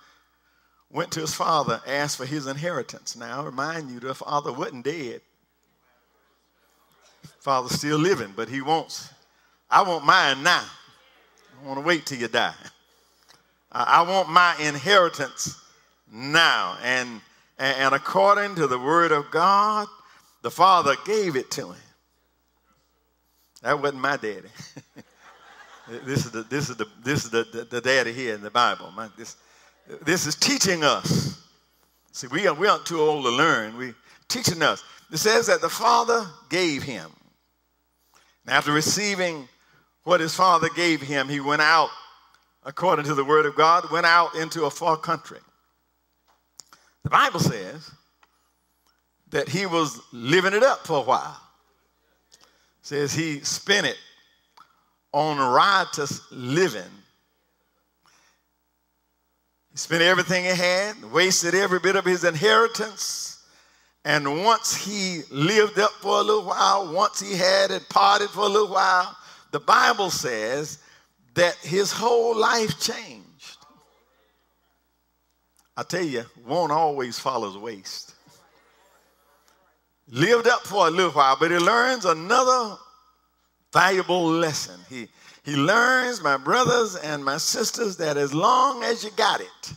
went 0.90 1.10
to 1.12 1.20
his 1.20 1.34
father, 1.34 1.82
asked 1.86 2.16
for 2.16 2.24
his 2.24 2.46
inheritance. 2.46 3.14
Now, 3.14 3.42
I 3.42 3.44
remind 3.44 3.90
you, 3.90 4.00
the 4.00 4.14
father 4.14 4.52
wasn't 4.52 4.86
dead. 4.86 5.20
Father's 7.40 7.72
still 7.72 7.98
living, 7.98 8.32
but 8.34 8.48
he 8.48 8.62
wants, 8.62 9.10
I 9.70 9.82
want 9.82 10.04
mine 10.04 10.42
now. 10.42 10.64
I 11.62 11.66
want 11.66 11.78
to 11.78 11.86
wait 11.86 12.06
till 12.06 12.18
you 12.18 12.28
die. 12.28 12.54
I 13.70 14.02
want 14.02 14.30
my 14.30 14.56
inheritance 14.60 15.62
now. 16.10 16.78
And 16.82 17.20
and 17.60 17.94
according 17.94 18.54
to 18.56 18.66
the 18.66 18.78
word 18.78 19.12
of 19.12 19.30
God, 19.30 19.86
the 20.42 20.50
Father 20.50 20.94
gave 21.04 21.36
it 21.36 21.50
to 21.52 21.66
him. 21.66 21.76
That 23.62 23.80
wasn't 23.80 24.00
my 24.00 24.16
daddy. 24.16 24.48
this 26.06 26.24
is 26.24 26.30
the 26.30 26.42
this 26.44 26.70
is 26.70 26.76
the 26.76 26.86
this 27.04 27.24
is 27.24 27.30
the, 27.30 27.44
the, 27.52 27.64
the 27.64 27.80
daddy 27.80 28.12
here 28.12 28.34
in 28.34 28.40
the 28.40 28.50
Bible. 28.50 28.90
My, 28.92 29.08
this 29.18 29.36
this 30.02 30.26
is 30.26 30.34
teaching 30.34 30.84
us. 30.84 31.38
See, 32.12 32.26
we, 32.26 32.46
are, 32.46 32.54
we 32.54 32.66
aren't 32.66 32.86
too 32.86 33.00
old 33.00 33.24
to 33.24 33.30
learn. 33.30 33.76
We 33.76 33.94
teaching 34.28 34.62
us. 34.62 34.82
It 35.12 35.18
says 35.18 35.46
that 35.46 35.60
the 35.60 35.68
Father 35.68 36.26
gave 36.48 36.82
him. 36.82 37.10
And 38.46 38.54
after 38.54 38.72
receiving 38.72 39.48
what 40.04 40.20
his 40.20 40.34
Father 40.34 40.68
gave 40.74 41.00
him, 41.02 41.28
he 41.28 41.40
went 41.40 41.62
out, 41.62 41.90
according 42.64 43.04
to 43.06 43.14
the 43.14 43.24
Word 43.24 43.46
of 43.46 43.54
God, 43.54 43.90
went 43.90 44.06
out 44.06 44.34
into 44.34 44.64
a 44.64 44.70
far 44.70 44.96
country. 44.96 45.38
The 47.04 47.10
Bible 47.10 47.40
says 47.40 47.90
that 49.30 49.48
he 49.48 49.66
was 49.66 50.00
living 50.12 50.52
it 50.52 50.62
up 50.62 50.86
for 50.86 50.98
a 50.98 51.02
while. 51.02 51.40
Says 52.82 53.12
he 53.12 53.40
spent 53.40 53.86
it 53.86 53.98
on 55.12 55.38
riotous 55.38 56.20
living. 56.30 56.82
He 59.72 59.78
spent 59.78 60.02
everything 60.02 60.44
he 60.44 60.50
had, 60.50 61.12
wasted 61.12 61.54
every 61.54 61.78
bit 61.78 61.96
of 61.96 62.04
his 62.04 62.24
inheritance. 62.24 63.44
And 64.04 64.44
once 64.44 64.74
he 64.74 65.22
lived 65.30 65.78
up 65.78 65.92
for 66.00 66.20
a 66.20 66.22
little 66.22 66.44
while, 66.44 66.92
once 66.92 67.20
he 67.20 67.36
had 67.36 67.70
it 67.70 67.88
parted 67.88 68.30
for 68.30 68.40
a 68.40 68.48
little 68.48 68.72
while, 68.72 69.16
the 69.50 69.60
Bible 69.60 70.10
says 70.10 70.78
that 71.34 71.54
his 71.56 71.92
whole 71.92 72.36
life 72.36 72.80
changed. 72.80 73.19
I 75.80 75.82
tell 75.82 76.04
you, 76.04 76.26
one 76.44 76.70
always 76.70 77.18
follows 77.18 77.56
waste. 77.56 78.14
Lived 80.10 80.46
up 80.46 80.60
for 80.60 80.86
a 80.86 80.90
little 80.90 81.10
while, 81.10 81.38
but 81.40 81.50
he 81.50 81.56
learns 81.56 82.04
another 82.04 82.76
valuable 83.72 84.26
lesson. 84.26 84.78
He, 84.90 85.08
he 85.42 85.56
learns, 85.56 86.22
my 86.22 86.36
brothers 86.36 86.96
and 86.96 87.24
my 87.24 87.38
sisters, 87.38 87.96
that 87.96 88.18
as 88.18 88.34
long 88.34 88.84
as 88.84 89.02
you 89.02 89.10
got 89.12 89.40
it, 89.40 89.72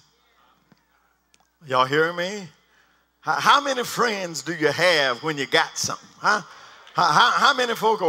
y'all 1.66 1.86
hearing 1.86 2.18
me? 2.18 2.50
How, 3.22 3.40
how 3.40 3.62
many 3.62 3.86
friends 3.86 4.42
do 4.42 4.54
you 4.54 4.74
have 4.74 5.24
when 5.24 5.38
you 5.38 5.46
got 5.46 5.78
something? 5.78 6.10
Huh? 6.18 6.42
How, 6.96 7.12
how, 7.14 7.32
how 7.32 7.54
many 7.54 7.76
folk 7.76 8.02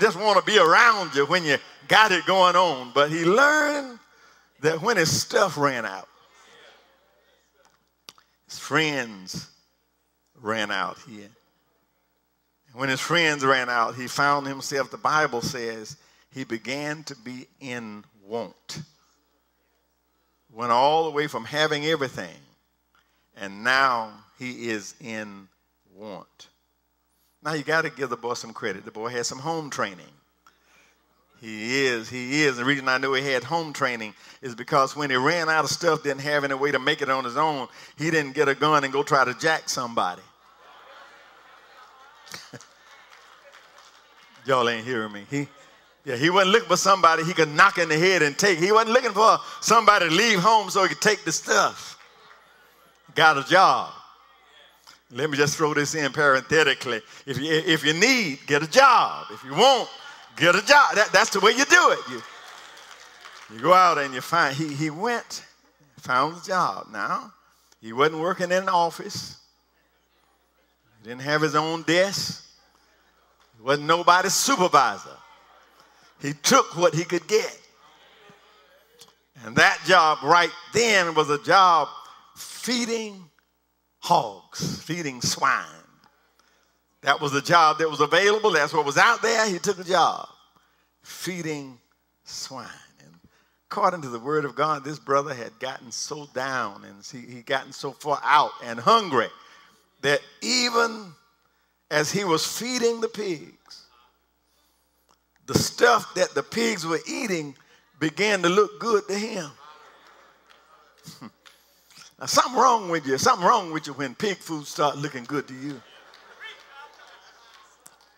just 0.00 0.16
want 0.16 0.38
to 0.38 0.44
be 0.44 0.56
around 0.56 1.16
you 1.16 1.26
when 1.26 1.42
you 1.42 1.56
got 1.88 2.12
it 2.12 2.24
going 2.26 2.54
on? 2.54 2.92
But 2.94 3.10
he 3.10 3.24
learned 3.24 3.98
that 4.60 4.80
when 4.80 4.98
his 4.98 5.10
stuff 5.20 5.58
ran 5.58 5.84
out, 5.84 6.06
his 8.50 8.58
friends 8.58 9.48
ran 10.40 10.72
out 10.72 10.98
here. 11.08 11.28
When 12.72 12.88
his 12.88 13.00
friends 13.00 13.44
ran 13.44 13.68
out, 13.68 13.94
he 13.94 14.08
found 14.08 14.46
himself, 14.46 14.90
the 14.90 14.96
Bible 14.96 15.40
says, 15.40 15.96
he 16.34 16.44
began 16.44 17.04
to 17.04 17.16
be 17.16 17.46
in 17.60 18.04
want. 18.26 18.82
Went 20.52 20.72
all 20.72 21.04
the 21.04 21.10
way 21.10 21.28
from 21.28 21.44
having 21.44 21.86
everything, 21.86 22.36
and 23.36 23.62
now 23.62 24.12
he 24.38 24.68
is 24.68 24.94
in 25.00 25.48
want. 25.94 26.48
Now 27.42 27.54
you 27.54 27.62
got 27.62 27.82
to 27.82 27.90
give 27.90 28.10
the 28.10 28.16
boy 28.16 28.34
some 28.34 28.52
credit. 28.52 28.84
The 28.84 28.90
boy 28.90 29.08
had 29.08 29.26
some 29.26 29.38
home 29.38 29.70
training. 29.70 30.06
He 31.40 31.86
is, 31.86 32.08
he 32.08 32.42
is. 32.42 32.58
The 32.58 32.64
reason 32.64 32.86
I 32.88 32.98
know 32.98 33.14
he 33.14 33.26
had 33.26 33.42
home 33.42 33.72
training 33.72 34.14
is 34.42 34.54
because 34.54 34.94
when 34.94 35.08
he 35.08 35.16
ran 35.16 35.48
out 35.48 35.64
of 35.64 35.70
stuff, 35.70 36.02
didn't 36.02 36.20
have 36.20 36.44
any 36.44 36.52
way 36.54 36.70
to 36.70 36.78
make 36.78 37.00
it 37.00 37.08
on 37.08 37.24
his 37.24 37.38
own, 37.38 37.66
he 37.96 38.10
didn't 38.10 38.32
get 38.32 38.48
a 38.48 38.54
gun 38.54 38.84
and 38.84 38.92
go 38.92 39.02
try 39.02 39.24
to 39.24 39.32
jack 39.34 39.70
somebody. 39.70 40.20
Y'all 44.46 44.68
ain't 44.68 44.84
hearing 44.84 45.12
me. 45.12 45.24
He, 45.30 45.48
yeah, 46.04 46.16
he 46.16 46.28
wasn't 46.28 46.52
looking 46.52 46.68
for 46.68 46.76
somebody 46.76 47.24
he 47.24 47.32
could 47.32 47.48
knock 47.48 47.78
in 47.78 47.88
the 47.88 47.98
head 47.98 48.20
and 48.22 48.36
take. 48.36 48.58
He 48.58 48.70
wasn't 48.72 48.92
looking 48.92 49.12
for 49.12 49.38
somebody 49.62 50.08
to 50.08 50.14
leave 50.14 50.40
home 50.40 50.68
so 50.68 50.82
he 50.82 50.90
could 50.90 51.00
take 51.00 51.24
the 51.24 51.32
stuff. 51.32 51.98
Got 53.14 53.38
a 53.38 53.44
job. 53.44 53.92
Let 55.10 55.30
me 55.30 55.36
just 55.36 55.56
throw 55.56 55.72
this 55.74 55.94
in 55.94 56.12
parenthetically. 56.12 57.00
If 57.26 57.38
you, 57.38 57.50
if 57.52 57.84
you 57.84 57.94
need, 57.94 58.40
get 58.46 58.62
a 58.62 58.70
job. 58.70 59.26
If 59.30 59.42
you 59.42 59.52
want, 59.52 59.88
Get 60.36 60.54
a 60.54 60.64
job. 60.64 60.94
That, 60.94 61.10
that's 61.12 61.30
the 61.30 61.40
way 61.40 61.52
you 61.52 61.64
do 61.64 61.90
it. 61.90 61.98
You, 62.10 62.22
you 63.54 63.60
go 63.60 63.72
out 63.72 63.98
and 63.98 64.14
you 64.14 64.20
find, 64.20 64.54
he, 64.54 64.72
he 64.74 64.90
went, 64.90 65.44
found 65.98 66.38
a 66.42 66.46
job. 66.46 66.86
Now, 66.92 67.32
he 67.80 67.92
wasn't 67.92 68.20
working 68.20 68.46
in 68.46 68.62
an 68.62 68.68
office. 68.68 69.38
He 71.02 71.08
didn't 71.08 71.22
have 71.22 71.42
his 71.42 71.54
own 71.54 71.82
desk. 71.82 72.44
He 73.56 73.62
wasn't 73.62 73.86
nobody's 73.86 74.34
supervisor. 74.34 75.16
He 76.20 76.32
took 76.34 76.76
what 76.76 76.94
he 76.94 77.04
could 77.04 77.26
get. 77.26 77.58
And 79.44 79.56
that 79.56 79.78
job 79.86 80.18
right 80.22 80.50
then 80.74 81.14
was 81.14 81.30
a 81.30 81.42
job 81.42 81.88
feeding 82.36 83.24
hogs, 83.98 84.82
feeding 84.82 85.22
swine. 85.22 85.64
That 87.02 87.20
was 87.20 87.32
the 87.32 87.40
job 87.40 87.78
that 87.78 87.88
was 87.88 88.00
available. 88.00 88.50
That's 88.50 88.72
what 88.72 88.84
was 88.84 88.98
out 88.98 89.22
there. 89.22 89.48
He 89.48 89.58
took 89.58 89.78
a 89.78 89.84
job 89.84 90.28
feeding 91.02 91.78
swine. 92.24 92.66
And 93.00 93.14
according 93.70 94.02
to 94.02 94.08
the 94.08 94.18
word 94.18 94.44
of 94.44 94.54
God, 94.54 94.84
this 94.84 94.98
brother 94.98 95.32
had 95.34 95.58
gotten 95.58 95.90
so 95.90 96.28
down 96.34 96.84
and 96.84 96.96
he, 97.10 97.32
he 97.34 97.42
gotten 97.42 97.72
so 97.72 97.92
far 97.92 98.20
out 98.22 98.52
and 98.62 98.78
hungry 98.78 99.28
that 100.02 100.20
even 100.42 101.12
as 101.90 102.12
he 102.12 102.24
was 102.24 102.46
feeding 102.46 103.00
the 103.00 103.08
pigs, 103.08 103.86
the 105.46 105.58
stuff 105.58 106.14
that 106.14 106.34
the 106.34 106.42
pigs 106.42 106.86
were 106.86 107.00
eating 107.08 107.54
began 107.98 108.42
to 108.42 108.48
look 108.48 108.78
good 108.78 109.08
to 109.08 109.14
him. 109.14 109.50
now, 112.20 112.26
something 112.26 112.60
wrong 112.60 112.88
with 112.88 113.06
you. 113.06 113.18
Something 113.18 113.46
wrong 113.46 113.72
with 113.72 113.86
you 113.86 113.94
when 113.94 114.14
pig 114.14 114.36
food 114.36 114.66
start 114.66 114.96
looking 114.96 115.24
good 115.24 115.48
to 115.48 115.54
you. 115.54 115.80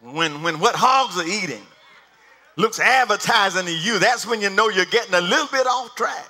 When, 0.03 0.43
when 0.43 0.59
what 0.59 0.75
hogs 0.75 1.17
are 1.17 1.27
eating 1.27 1.65
looks 2.57 2.81
advertising 2.81 3.67
to 3.67 3.73
you, 3.73 4.01
that's 4.01 4.27
when 4.27 4.41
you 4.41 4.51
know 4.51 4.69
you're 4.69 4.85
getting 4.87 5.15
a 5.15 5.21
little 5.21 5.47
bit 5.47 5.67
off 5.67 5.95
track. 5.95 6.29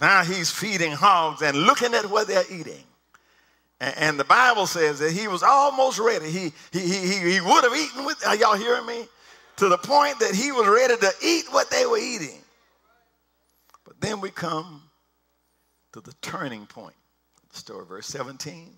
Now 0.00 0.22
he's 0.24 0.50
feeding 0.50 0.92
hogs 0.92 1.42
and 1.42 1.56
looking 1.56 1.94
at 1.94 2.06
what 2.06 2.26
they're 2.26 2.44
eating. 2.50 2.84
And, 3.82 4.20
the 4.20 4.24
Bible 4.24 4.66
says 4.66 4.98
that 4.98 5.12
he 5.12 5.26
was 5.26 5.42
almost 5.42 5.98
ready. 5.98 6.30
He, 6.30 6.52
he, 6.70 6.80
he, 6.80 7.32
he 7.32 7.40
would 7.40 7.64
have 7.64 7.74
eaten 7.74 8.04
with, 8.04 8.22
are 8.26 8.36
y'all 8.36 8.54
hearing 8.54 8.84
me? 8.84 9.06
To 9.56 9.70
the 9.70 9.78
point 9.78 10.18
that 10.18 10.34
he 10.34 10.52
was 10.52 10.68
ready 10.68 10.98
to 10.98 11.12
eat 11.24 11.46
what 11.50 11.70
they 11.70 11.86
were 11.86 11.96
eating. 11.96 12.42
But 13.86 13.98
then 13.98 14.20
we 14.20 14.28
come 14.28 14.82
to 15.92 16.02
the 16.02 16.12
turning 16.20 16.66
point. 16.66 16.94
The 17.52 17.58
story, 17.58 17.86
verse 17.86 18.06
17. 18.08 18.70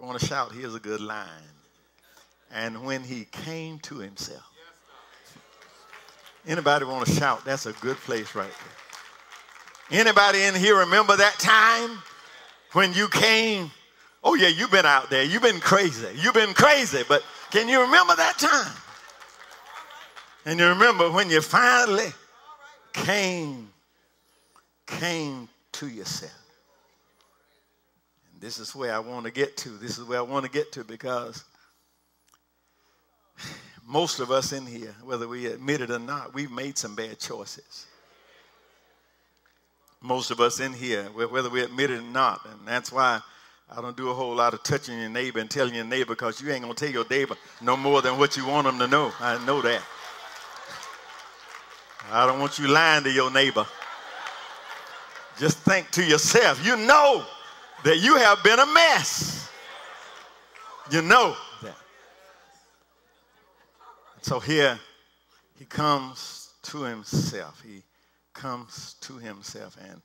Want 0.00 0.18
to 0.18 0.26
shout, 0.26 0.52
here's 0.52 0.74
a 0.74 0.80
good 0.80 1.00
line. 1.00 1.26
And 2.52 2.84
when 2.84 3.02
he 3.02 3.26
came 3.26 3.78
to 3.80 3.98
himself. 3.98 4.46
Anybody 6.46 6.86
want 6.86 7.06
to 7.06 7.12
shout? 7.12 7.44
That's 7.44 7.66
a 7.66 7.72
good 7.74 7.96
place 7.98 8.34
right 8.34 8.50
there. 9.90 10.00
Anybody 10.00 10.42
in 10.42 10.54
here 10.54 10.78
remember 10.78 11.16
that 11.16 11.38
time? 11.38 12.02
when 12.72 12.92
you 12.92 13.08
came, 13.08 13.70
oh 14.22 14.34
yeah, 14.34 14.48
you've 14.48 14.70
been 14.70 14.86
out 14.86 15.10
there. 15.10 15.24
You've 15.24 15.42
been 15.42 15.60
crazy. 15.60 16.06
You've 16.16 16.34
been 16.34 16.54
crazy. 16.54 17.02
But 17.08 17.24
can 17.50 17.68
you 17.68 17.80
remember 17.80 18.14
that 18.16 18.38
time? 18.38 18.72
And 20.46 20.58
you 20.58 20.66
remember 20.66 21.10
when 21.10 21.28
you 21.28 21.40
finally 21.40 22.12
came, 22.92 23.70
came 24.86 25.48
to 25.72 25.88
yourself. 25.88 26.32
This 28.40 28.58
is 28.58 28.74
where 28.74 28.94
I 28.94 28.98
want 28.98 29.26
to 29.26 29.30
get 29.32 29.56
to. 29.58 29.68
This 29.68 29.98
is 29.98 30.04
where 30.04 30.18
I 30.18 30.22
want 30.22 30.44
to 30.46 30.50
get 30.50 30.72
to 30.72 30.84
because 30.84 31.44
most 33.86 34.20
of 34.20 34.30
us 34.30 34.52
in 34.52 34.66
here, 34.66 34.94
whether 35.04 35.28
we 35.28 35.46
admit 35.46 35.80
it 35.82 35.90
or 35.90 35.98
not, 35.98 36.34
we've 36.34 36.50
made 36.50 36.78
some 36.78 36.94
bad 36.94 37.18
choices 37.18 37.86
most 40.02 40.30
of 40.30 40.40
us 40.40 40.60
in 40.60 40.72
here, 40.72 41.04
whether 41.14 41.50
we 41.50 41.62
admit 41.62 41.90
it 41.90 41.98
or 41.98 42.02
not. 42.02 42.44
And 42.46 42.66
that's 42.66 42.90
why 42.90 43.20
I 43.70 43.80
don't 43.80 43.96
do 43.96 44.10
a 44.10 44.14
whole 44.14 44.34
lot 44.34 44.54
of 44.54 44.62
touching 44.62 44.98
your 44.98 45.10
neighbor 45.10 45.40
and 45.40 45.50
telling 45.50 45.74
your 45.74 45.84
neighbor 45.84 46.14
because 46.14 46.40
you 46.40 46.50
ain't 46.50 46.62
going 46.62 46.74
to 46.74 46.84
tell 46.84 46.92
your 46.92 47.04
neighbor 47.08 47.36
no 47.60 47.76
more 47.76 48.00
than 48.02 48.18
what 48.18 48.36
you 48.36 48.46
want 48.46 48.66
them 48.66 48.78
to 48.78 48.86
know. 48.86 49.12
I 49.20 49.44
know 49.44 49.60
that. 49.62 49.82
I 52.10 52.26
don't 52.26 52.40
want 52.40 52.58
you 52.58 52.66
lying 52.66 53.04
to 53.04 53.10
your 53.10 53.30
neighbor. 53.30 53.66
Just 55.38 55.58
think 55.58 55.90
to 55.92 56.04
yourself. 56.04 56.64
You 56.64 56.76
know 56.76 57.24
that 57.84 57.98
you 57.98 58.16
have 58.16 58.42
been 58.42 58.58
a 58.58 58.66
mess. 58.66 59.48
You 60.90 61.02
know 61.02 61.36
that. 61.62 61.76
So 64.22 64.40
here 64.40 64.78
he 65.58 65.64
comes 65.64 66.50
to 66.62 66.82
himself. 66.82 67.62
He 67.64 67.82
comes 68.34 68.94
to 69.02 69.16
himself 69.18 69.76
and 69.88 70.02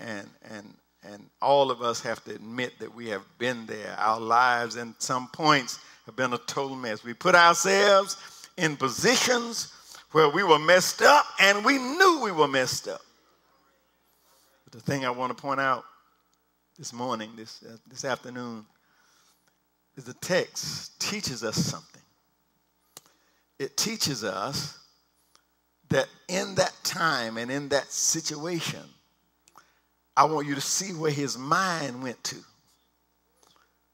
and 0.00 0.28
and 0.50 0.74
and 1.04 1.30
all 1.40 1.70
of 1.70 1.82
us 1.82 2.00
have 2.02 2.22
to 2.24 2.34
admit 2.34 2.78
that 2.78 2.94
we 2.94 3.08
have 3.08 3.24
been 3.38 3.66
there. 3.66 3.96
Our 3.98 4.20
lives 4.20 4.76
in 4.76 4.94
some 4.98 5.28
points 5.28 5.80
have 6.06 6.14
been 6.14 6.32
a 6.32 6.38
total 6.38 6.76
mess. 6.76 7.02
We 7.02 7.14
put 7.14 7.34
ourselves 7.34 8.16
in 8.56 8.76
positions 8.76 9.72
where 10.12 10.28
we 10.28 10.42
were 10.44 10.58
messed 10.58 11.02
up 11.02 11.24
and 11.40 11.64
we 11.64 11.78
knew 11.78 12.20
we 12.22 12.30
were 12.30 12.46
messed 12.46 12.86
up. 12.86 13.00
But 14.64 14.74
the 14.74 14.80
thing 14.80 15.04
I 15.04 15.10
want 15.10 15.36
to 15.36 15.40
point 15.40 15.58
out 15.58 15.84
this 16.78 16.92
morning, 16.92 17.30
this, 17.36 17.62
uh, 17.62 17.76
this 17.88 18.04
afternoon, 18.04 18.64
is 19.96 20.04
the 20.04 20.14
text 20.14 20.98
teaches 21.00 21.44
us 21.44 21.56
something. 21.56 22.02
It 23.58 23.76
teaches 23.76 24.24
us 24.24 24.78
that 25.90 26.08
in 26.28 26.54
that 26.54 26.72
time 26.82 27.36
and 27.36 27.50
in 27.50 27.68
that 27.68 27.90
situation, 27.92 28.80
I 30.16 30.24
want 30.24 30.46
you 30.46 30.54
to 30.54 30.60
see 30.60 30.92
where 30.92 31.10
his 31.10 31.38
mind 31.38 32.02
went 32.02 32.22
to 32.24 32.36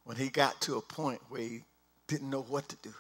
when 0.05 0.17
he 0.17 0.29
got 0.29 0.61
to 0.63 0.77
a 0.77 0.81
point 0.81 1.21
where 1.29 1.43
he 1.43 1.61
didn't 2.07 2.31
know 2.31 2.43
what 2.43 2.69
to 2.69 2.77
do. 2.77 2.95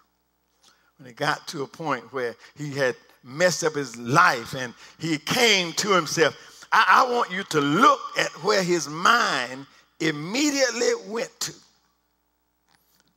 When 0.99 1.09
he 1.09 1.15
got 1.15 1.47
to 1.49 1.63
a 1.63 1.67
point 1.67 2.13
where 2.13 2.35
he 2.57 2.71
had 2.73 2.97
messed 3.25 3.65
up 3.65 3.75
his 3.75 3.97
life 3.97 4.55
and 4.55 4.75
he 4.99 5.19
came 5.19 5.73
to 5.75 5.95
himself. 5.95 6.58
I, 6.73 7.05
I 7.07 7.13
want 7.13 7.31
you 7.31 7.45
to 7.45 7.61
look 7.61 8.01
at 8.19 8.31
where 8.43 8.63
his 8.63 8.89
mind 8.89 9.67
immediately 10.01 10.91
went 11.09 11.31
to. 11.41 11.53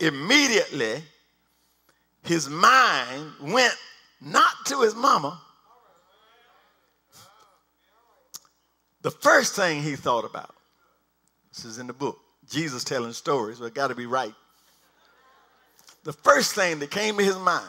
Immediately, 0.00 1.02
his 2.24 2.48
mind 2.48 3.30
went 3.40 3.74
not 4.20 4.52
to 4.66 4.80
his 4.80 4.94
mama, 4.94 5.40
The 9.02 9.10
first 9.10 9.56
thing 9.56 9.82
he 9.82 9.96
thought 9.96 10.24
about, 10.24 10.54
this 11.52 11.64
is 11.64 11.78
in 11.78 11.88
the 11.88 11.92
book, 11.92 12.18
Jesus 12.48 12.84
telling 12.84 13.12
stories, 13.12 13.58
but 13.58 13.66
it 13.66 13.74
got 13.74 13.88
to 13.88 13.96
be 13.96 14.06
right. 14.06 14.34
The 16.04 16.12
first 16.12 16.54
thing 16.54 16.78
that 16.78 16.90
came 16.90 17.18
to 17.18 17.24
his 17.24 17.36
mind 17.36 17.66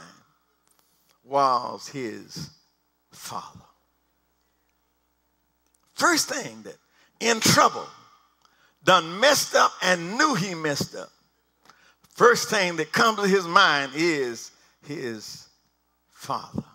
was 1.24 1.88
his 1.88 2.52
father. 3.12 3.66
First 6.04 6.28
thing 6.28 6.64
that 6.64 6.76
in 7.22 7.40
trouble, 7.40 7.88
done 8.84 9.22
messed 9.22 9.56
up 9.56 9.72
and 9.82 10.18
knew 10.18 10.36
he 10.36 10.54
messed 10.54 10.98
up. 10.98 11.10
First 12.10 12.50
thing 12.50 12.76
that 12.76 12.92
comes 12.92 13.20
to 13.20 13.26
his 13.26 13.48
mind 13.48 13.94
is 13.96 14.52
his 14.86 15.48
father. 16.12 16.66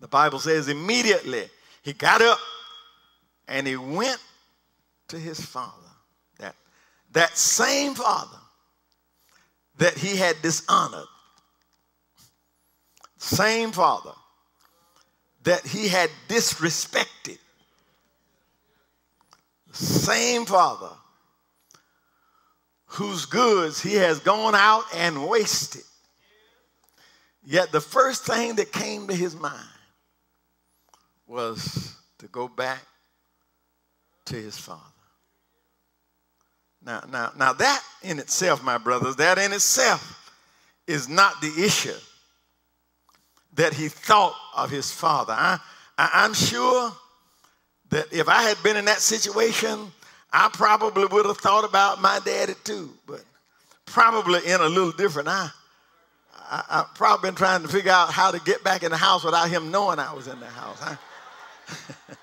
The 0.00 0.08
Bible 0.08 0.38
says 0.38 0.68
immediately 0.68 1.50
he 1.82 1.92
got 1.92 2.22
up 2.22 2.38
and 3.46 3.66
he 3.66 3.76
went 3.76 4.22
to 5.08 5.18
his 5.18 5.38
father, 5.38 5.90
that, 6.38 6.56
that 7.12 7.36
same 7.36 7.94
father 7.94 8.38
that 9.76 9.98
he 9.98 10.16
had 10.16 10.40
dishonored, 10.40 11.08
same 13.18 13.70
father 13.70 14.12
that 15.42 15.66
he 15.66 15.88
had 15.88 16.08
disrespected, 16.26 17.36
same 19.74 20.46
father 20.46 20.90
whose 22.86 23.26
goods 23.26 23.82
he 23.82 23.94
has 23.94 24.20
gone 24.20 24.54
out 24.54 24.84
and 24.94 25.28
wasted. 25.28 25.82
Yet 27.44 27.72
the 27.72 27.80
first 27.80 28.24
thing 28.24 28.54
that 28.56 28.72
came 28.72 29.08
to 29.08 29.14
his 29.14 29.34
mind 29.34 29.68
was 31.26 31.94
to 32.18 32.28
go 32.28 32.48
back 32.48 32.82
to 34.26 34.36
his 34.36 34.56
father. 34.56 34.80
Now, 36.84 37.02
now, 37.10 37.32
now 37.36 37.52
that 37.54 37.82
in 38.02 38.18
itself, 38.18 38.62
my 38.62 38.78
brothers, 38.78 39.16
that 39.16 39.38
in 39.38 39.52
itself 39.52 40.32
is 40.86 41.08
not 41.08 41.40
the 41.40 41.64
issue 41.64 41.98
that 43.54 43.72
he 43.72 43.88
thought 43.88 44.34
of 44.56 44.70
his 44.70 44.90
father. 44.92 45.32
I, 45.32 45.58
I, 45.96 46.10
I'm 46.12 46.34
sure 46.34 46.92
that 47.94 48.12
if 48.12 48.28
I 48.28 48.42
had 48.42 48.60
been 48.64 48.76
in 48.76 48.84
that 48.86 49.00
situation, 49.00 49.92
I 50.32 50.50
probably 50.52 51.06
would 51.06 51.26
have 51.26 51.38
thought 51.38 51.64
about 51.64 52.02
my 52.02 52.18
daddy 52.24 52.54
too, 52.64 52.90
but 53.06 53.24
probably 53.86 54.40
in 54.44 54.60
a 54.60 54.68
little 54.68 54.90
different. 54.90 55.28
I, 55.28 55.48
I, 56.34 56.62
I 56.68 56.84
probably 56.96 57.30
been 57.30 57.36
trying 57.36 57.62
to 57.62 57.68
figure 57.68 57.92
out 57.92 58.10
how 58.10 58.32
to 58.32 58.40
get 58.40 58.64
back 58.64 58.82
in 58.82 58.90
the 58.90 58.96
house 58.96 59.22
without 59.22 59.48
him 59.48 59.70
knowing 59.70 60.00
I 60.00 60.12
was 60.12 60.26
in 60.26 60.40
the 60.40 60.46
house. 60.46 60.82
I, 60.82 60.98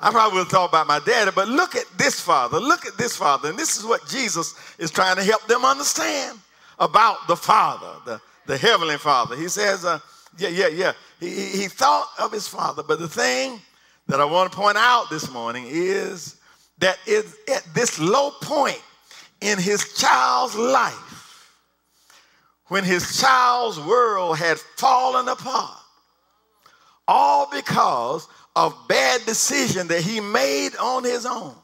I 0.00 0.10
probably 0.12 0.38
would 0.38 0.44
have 0.44 0.52
thought 0.52 0.68
about 0.68 0.86
my 0.86 1.00
daddy, 1.00 1.32
but 1.34 1.48
look 1.48 1.74
at 1.74 1.86
this 1.98 2.20
father. 2.20 2.60
Look 2.60 2.86
at 2.86 2.96
this 2.96 3.16
father. 3.16 3.50
And 3.50 3.58
this 3.58 3.76
is 3.76 3.84
what 3.84 4.06
Jesus 4.06 4.54
is 4.78 4.92
trying 4.92 5.16
to 5.16 5.24
help 5.24 5.48
them 5.48 5.64
understand 5.64 6.38
about 6.78 7.26
the 7.26 7.36
father, 7.36 7.92
the, 8.06 8.20
the 8.46 8.56
heavenly 8.56 8.98
father. 8.98 9.36
He 9.36 9.48
says, 9.48 9.84
uh, 9.84 9.98
yeah, 10.38 10.48
yeah, 10.48 10.68
yeah. 10.68 10.92
He, 11.18 11.46
he 11.46 11.66
thought 11.66 12.08
of 12.20 12.30
his 12.30 12.46
father. 12.46 12.84
But 12.84 13.00
the 13.00 13.08
thing 13.08 13.60
that 14.10 14.20
I 14.20 14.24
want 14.24 14.50
to 14.50 14.58
point 14.58 14.76
out 14.76 15.08
this 15.08 15.30
morning 15.30 15.66
is 15.68 16.34
that 16.78 16.98
it, 17.06 17.24
at 17.48 17.64
this 17.74 18.00
low 18.00 18.32
point 18.42 18.82
in 19.40 19.56
his 19.56 19.94
child's 19.94 20.56
life, 20.56 21.52
when 22.66 22.82
his 22.82 23.20
child's 23.20 23.78
world 23.78 24.36
had 24.36 24.58
fallen 24.58 25.28
apart, 25.28 25.78
all 27.06 27.48
because 27.52 28.26
of 28.56 28.74
bad 28.88 29.24
decision 29.26 29.86
that 29.86 30.00
he 30.00 30.18
made 30.18 30.74
on 30.80 31.04
his 31.04 31.24
own. 31.24 31.54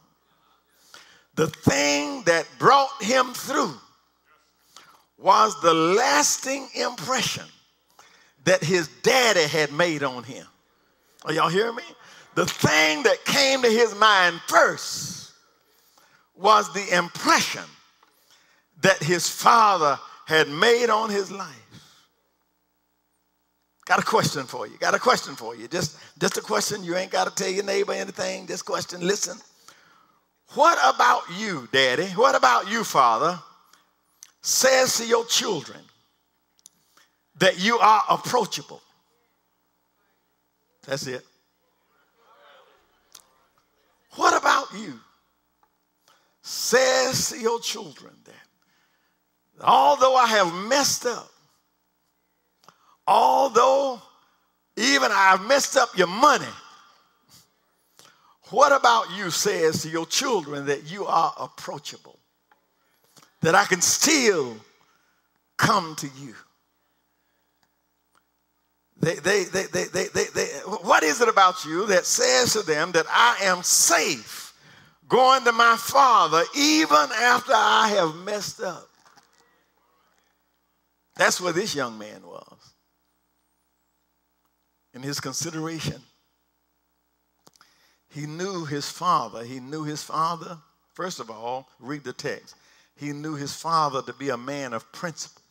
the 1.34 1.48
thing 1.48 2.22
that 2.22 2.46
brought 2.58 3.02
him 3.02 3.32
through 3.34 3.74
was 5.18 5.60
the 5.62 5.74
lasting 5.74 6.68
impression 6.74 7.44
that 8.44 8.62
his 8.62 8.88
daddy 9.02 9.42
had 9.42 9.72
made 9.72 10.04
on 10.04 10.22
him. 10.22 10.46
Are 11.24 11.32
y'all 11.32 11.48
hearing 11.48 11.74
me? 11.74 11.82
The 12.36 12.44
thing 12.44 13.02
that 13.04 13.24
came 13.24 13.62
to 13.62 13.68
his 13.68 13.94
mind 13.94 14.42
first 14.46 15.32
was 16.36 16.70
the 16.74 16.94
impression 16.94 17.64
that 18.82 19.02
his 19.02 19.26
father 19.26 19.98
had 20.26 20.46
made 20.50 20.90
on 20.90 21.08
his 21.08 21.32
life. 21.32 21.54
Got 23.86 24.00
a 24.00 24.02
question 24.02 24.44
for 24.44 24.66
you. 24.66 24.76
Got 24.76 24.94
a 24.94 24.98
question 24.98 25.34
for 25.34 25.56
you. 25.56 25.66
Just, 25.66 25.96
just 26.18 26.36
a 26.36 26.42
question. 26.42 26.84
You 26.84 26.96
ain't 26.96 27.10
got 27.10 27.26
to 27.26 27.42
tell 27.42 27.50
your 27.50 27.64
neighbor 27.64 27.94
anything. 27.94 28.46
Just 28.46 28.66
question. 28.66 29.00
Listen. 29.00 29.38
What 30.52 30.78
about 30.94 31.22
you, 31.38 31.68
daddy? 31.72 32.08
What 32.08 32.34
about 32.34 32.70
you, 32.70 32.84
father? 32.84 33.40
Says 34.42 34.98
to 34.98 35.06
your 35.06 35.24
children 35.24 35.80
that 37.38 37.58
you 37.58 37.78
are 37.78 38.02
approachable. 38.10 38.82
That's 40.86 41.06
it. 41.06 41.24
What 44.16 44.36
about 44.36 44.68
you? 44.74 44.98
Says 46.42 47.30
to 47.30 47.38
your 47.38 47.60
children 47.60 48.14
that 48.24 49.64
although 49.64 50.14
I 50.16 50.26
have 50.26 50.52
messed 50.68 51.06
up, 51.06 51.30
although 53.06 54.00
even 54.76 55.10
I've 55.12 55.46
messed 55.46 55.76
up 55.76 55.96
your 55.96 56.06
money, 56.06 56.44
what 58.50 58.72
about 58.72 59.10
you 59.16 59.30
says 59.30 59.82
to 59.82 59.88
your 59.88 60.06
children 60.06 60.66
that 60.66 60.90
you 60.90 61.04
are 61.06 61.34
approachable, 61.38 62.18
that 63.40 63.54
I 63.54 63.64
can 63.64 63.80
still 63.80 64.56
come 65.56 65.96
to 65.96 66.08
you? 66.18 66.34
They, 68.98 69.14
they, 69.14 69.44
they, 69.44 69.64
they, 69.64 69.84
they, 69.84 70.24
they, 70.34 70.46
what 70.64 71.02
is 71.02 71.20
it 71.20 71.28
about 71.28 71.64
you 71.64 71.86
that 71.86 72.06
says 72.06 72.54
to 72.54 72.62
them 72.62 72.92
that 72.92 73.06
I 73.10 73.38
am 73.42 73.62
safe 73.62 74.54
going 75.08 75.44
to 75.44 75.52
my 75.52 75.76
father 75.78 76.42
even 76.56 76.96
after 77.20 77.52
I 77.54 77.88
have 77.96 78.14
messed 78.16 78.60
up? 78.62 78.88
That's 81.16 81.40
where 81.40 81.52
this 81.52 81.74
young 81.74 81.98
man 81.98 82.22
was. 82.26 82.74
In 84.94 85.02
his 85.02 85.20
consideration, 85.20 86.00
he 88.08 88.24
knew 88.24 88.64
his 88.64 88.88
father. 88.88 89.44
He 89.44 89.60
knew 89.60 89.84
his 89.84 90.02
father, 90.02 90.56
first 90.94 91.20
of 91.20 91.30
all, 91.30 91.68
read 91.78 92.02
the 92.02 92.14
text. 92.14 92.54
He 92.96 93.12
knew 93.12 93.34
his 93.34 93.54
father 93.54 94.00
to 94.02 94.14
be 94.14 94.30
a 94.30 94.38
man 94.38 94.72
of 94.72 94.90
principles. 94.92 95.42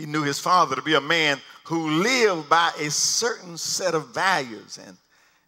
He 0.00 0.06
knew 0.06 0.22
his 0.22 0.38
father 0.38 0.74
to 0.76 0.80
be 0.80 0.94
a 0.94 1.00
man 1.00 1.38
who 1.64 2.02
lived 2.02 2.48
by 2.48 2.72
a 2.78 2.90
certain 2.90 3.58
set 3.58 3.94
of 3.94 4.14
values. 4.14 4.78
And, 4.82 4.96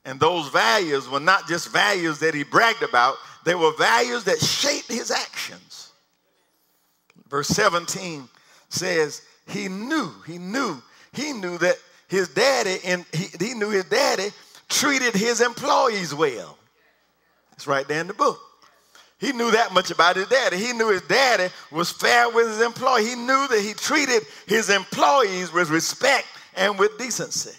and 0.05 0.21
those 0.21 0.51
values 0.51 1.09
were 1.09 1.21
not 1.21 1.49
just 1.49 1.71
values 1.71 2.19
that 2.19 2.35
he 2.35 2.43
bragged 2.43 2.83
about, 2.83 3.17
they 3.47 3.55
were 3.55 3.73
values 3.79 4.25
that 4.25 4.39
shaped 4.41 4.93
his 4.93 5.11
actions. 5.11 5.93
Verse 7.31 7.49
17 7.49 8.29
says, 8.69 9.23
He 9.47 9.69
knew, 9.69 10.13
he 10.27 10.37
knew, 10.37 10.83
he 11.15 11.33
knew 11.33 11.57
that 11.57 11.77
his 12.09 12.29
daddy, 12.29 12.77
and 12.85 13.07
he, 13.15 13.29
he 13.43 13.55
knew 13.55 13.71
his 13.71 13.87
daddy 13.87 14.33
treated 14.69 15.15
his 15.15 15.41
employees 15.41 16.15
well. 16.15 16.59
It's 17.53 17.67
right 17.67 17.89
there 17.89 18.03
in 18.03 18.07
the 18.07 18.13
book. 18.13 18.39
He 19.23 19.31
knew 19.31 19.53
that 19.53 19.73
much 19.73 19.93
about 19.93 20.17
his 20.17 20.27
daddy. 20.27 20.57
He 20.57 20.73
knew 20.73 20.89
his 20.89 21.03
daddy 21.03 21.47
was 21.71 21.93
fair 21.93 22.29
with 22.29 22.49
his 22.49 22.61
employee. 22.61 23.05
He 23.05 23.15
knew 23.15 23.47
that 23.51 23.61
he 23.63 23.73
treated 23.73 24.25
his 24.49 24.69
employees 24.69 25.53
with 25.53 25.71
respect 25.71 26.27
and 26.57 26.77
with 26.77 26.99
decency. 26.99 27.57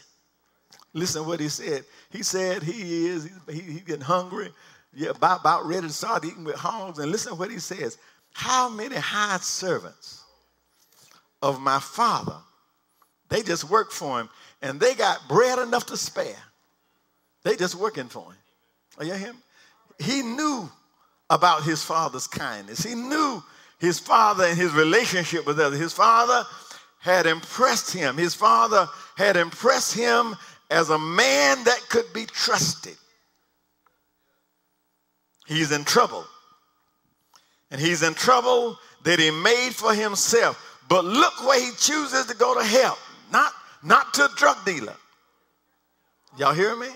Listen 0.91 1.23
to 1.23 1.27
what 1.27 1.39
he 1.39 1.47
said. 1.47 1.85
He 2.09 2.21
said 2.21 2.63
he 2.63 3.07
is, 3.07 3.29
he, 3.49 3.61
he's 3.61 3.83
getting 3.83 4.01
hungry, 4.01 4.49
yeah, 4.93 5.11
about, 5.11 5.39
about 5.39 5.65
ready 5.65 5.87
to 5.87 5.93
start 5.93 6.25
eating 6.25 6.43
with 6.43 6.57
hogs. 6.57 6.99
And 6.99 7.09
listen 7.09 7.31
to 7.31 7.39
what 7.39 7.49
he 7.49 7.59
says. 7.59 7.97
How 8.33 8.67
many 8.67 8.97
hired 8.97 9.41
servants 9.41 10.21
of 11.41 11.61
my 11.61 11.79
father, 11.79 12.35
they 13.29 13.41
just 13.41 13.69
work 13.69 13.93
for 13.93 14.19
him 14.19 14.29
and 14.61 14.81
they 14.81 14.95
got 14.95 15.29
bread 15.29 15.59
enough 15.59 15.85
to 15.85 15.95
spare. 15.95 16.43
They 17.43 17.55
just 17.55 17.75
working 17.75 18.09
for 18.09 18.25
him. 18.25 18.37
Are 18.97 19.05
you 19.05 19.13
him? 19.13 19.37
He 19.97 20.21
knew 20.23 20.69
about 21.29 21.63
his 21.63 21.83
father's 21.83 22.27
kindness. 22.27 22.83
He 22.83 22.95
knew 22.95 23.43
his 23.79 23.99
father 23.99 24.45
and 24.45 24.57
his 24.57 24.73
relationship 24.73 25.45
with 25.45 25.59
others. 25.59 25.79
His 25.79 25.93
father 25.93 26.43
had 26.99 27.25
impressed 27.25 27.93
him. 27.93 28.17
His 28.17 28.33
father 28.33 28.87
had 29.17 29.35
impressed 29.35 29.93
him 29.93 30.35
as 30.69 30.89
a 30.89 30.97
man 30.97 31.63
that 31.65 31.79
could 31.89 32.11
be 32.13 32.25
trusted. 32.25 32.95
He's 35.45 35.71
in 35.71 35.83
trouble. 35.83 36.25
And 37.71 37.81
he's 37.81 38.03
in 38.03 38.13
trouble 38.13 38.77
that 39.03 39.19
he 39.19 39.31
made 39.31 39.71
for 39.71 39.93
himself. 39.93 40.79
But 40.87 41.05
look 41.05 41.45
where 41.45 41.59
he 41.59 41.71
chooses 41.77 42.25
to 42.27 42.35
go 42.35 42.57
to 42.57 42.63
help, 42.63 42.97
not, 43.31 43.51
not 43.83 44.13
to 44.15 44.25
a 44.25 44.29
drug 44.35 44.63
dealer. 44.65 44.95
Y'all 46.37 46.53
hear 46.53 46.75
me? 46.75 46.87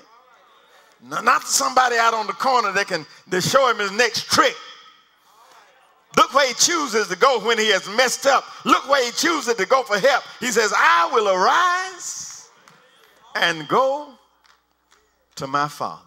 Not 1.01 1.43
somebody 1.43 1.97
out 1.97 2.13
on 2.13 2.27
the 2.27 2.33
corner 2.33 2.71
that 2.71 2.87
can 2.87 3.05
that 3.27 3.41
show 3.41 3.69
him 3.69 3.77
his 3.77 3.91
next 3.91 4.25
trick. 4.31 4.55
Look 6.15 6.33
where 6.33 6.47
he 6.47 6.53
chooses 6.55 7.07
to 7.09 7.15
go 7.15 7.39
when 7.45 7.59
he 7.59 7.69
has 7.69 7.87
messed 7.89 8.25
up. 8.25 8.43
Look 8.65 8.89
where 8.89 9.05
he 9.05 9.11
chooses 9.11 9.53
to 9.53 9.65
go 9.67 9.83
for 9.83 9.99
help. 9.99 10.23
He 10.39 10.47
says, 10.47 10.73
I 10.75 11.09
will 11.13 11.29
arise 11.29 12.49
and 13.35 13.67
go 13.67 14.09
to 15.35 15.45
my 15.45 15.67
father. 15.67 16.01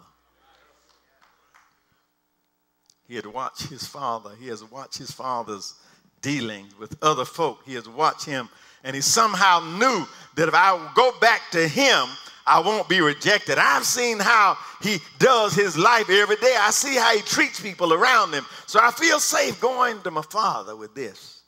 He 3.07 3.15
had 3.15 3.27
watched 3.27 3.69
his 3.69 3.87
father. 3.87 4.31
He 4.41 4.49
has 4.49 4.65
watched 4.65 4.99
his 4.99 5.11
father's 5.11 5.75
dealings 6.23 6.77
with 6.79 6.97
other 7.03 7.25
folk. 7.25 7.61
He 7.65 7.75
has 7.75 7.89
watched 7.89 8.25
him, 8.25 8.49
and 8.85 8.95
he 8.95 9.03
somehow 9.03 9.61
knew 9.61 10.07
that 10.37 10.49
if 10.49 10.55
I 10.55 10.91
go 10.95 11.13
back 11.21 11.43
to 11.53 11.67
him, 11.69 12.09
I 12.47 12.61
won't 12.61 12.89
be 12.89 13.01
rejected. 13.01 13.59
I've 13.59 13.85
seen 13.85 14.19
how 14.19 14.57
he 14.83 14.99
does 15.19 15.55
his 15.55 15.77
life 15.77 16.09
every 16.11 16.37
day. 16.37 16.55
I 16.59 16.71
see 16.71 16.97
how 16.97 17.15
he 17.15 17.23
treats 17.23 17.61
people 17.61 17.93
around 17.93 18.33
him. 18.33 18.45
So 18.67 18.81
I 18.83 18.91
feel 18.91 19.21
safe 19.21 19.61
going 19.61 20.01
to 20.03 20.11
my 20.11 20.23
father 20.23 20.77
with 20.77 20.95
this. 20.95 21.43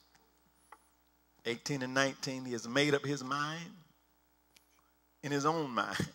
18 1.44 1.82
and 1.82 1.94
19, 1.94 2.44
he 2.44 2.52
has 2.52 2.68
made 2.68 2.94
up 2.94 3.04
his 3.04 3.24
mind 3.24 3.70
in 5.22 5.32
his 5.32 5.44
own 5.44 5.70
mind 5.70 6.08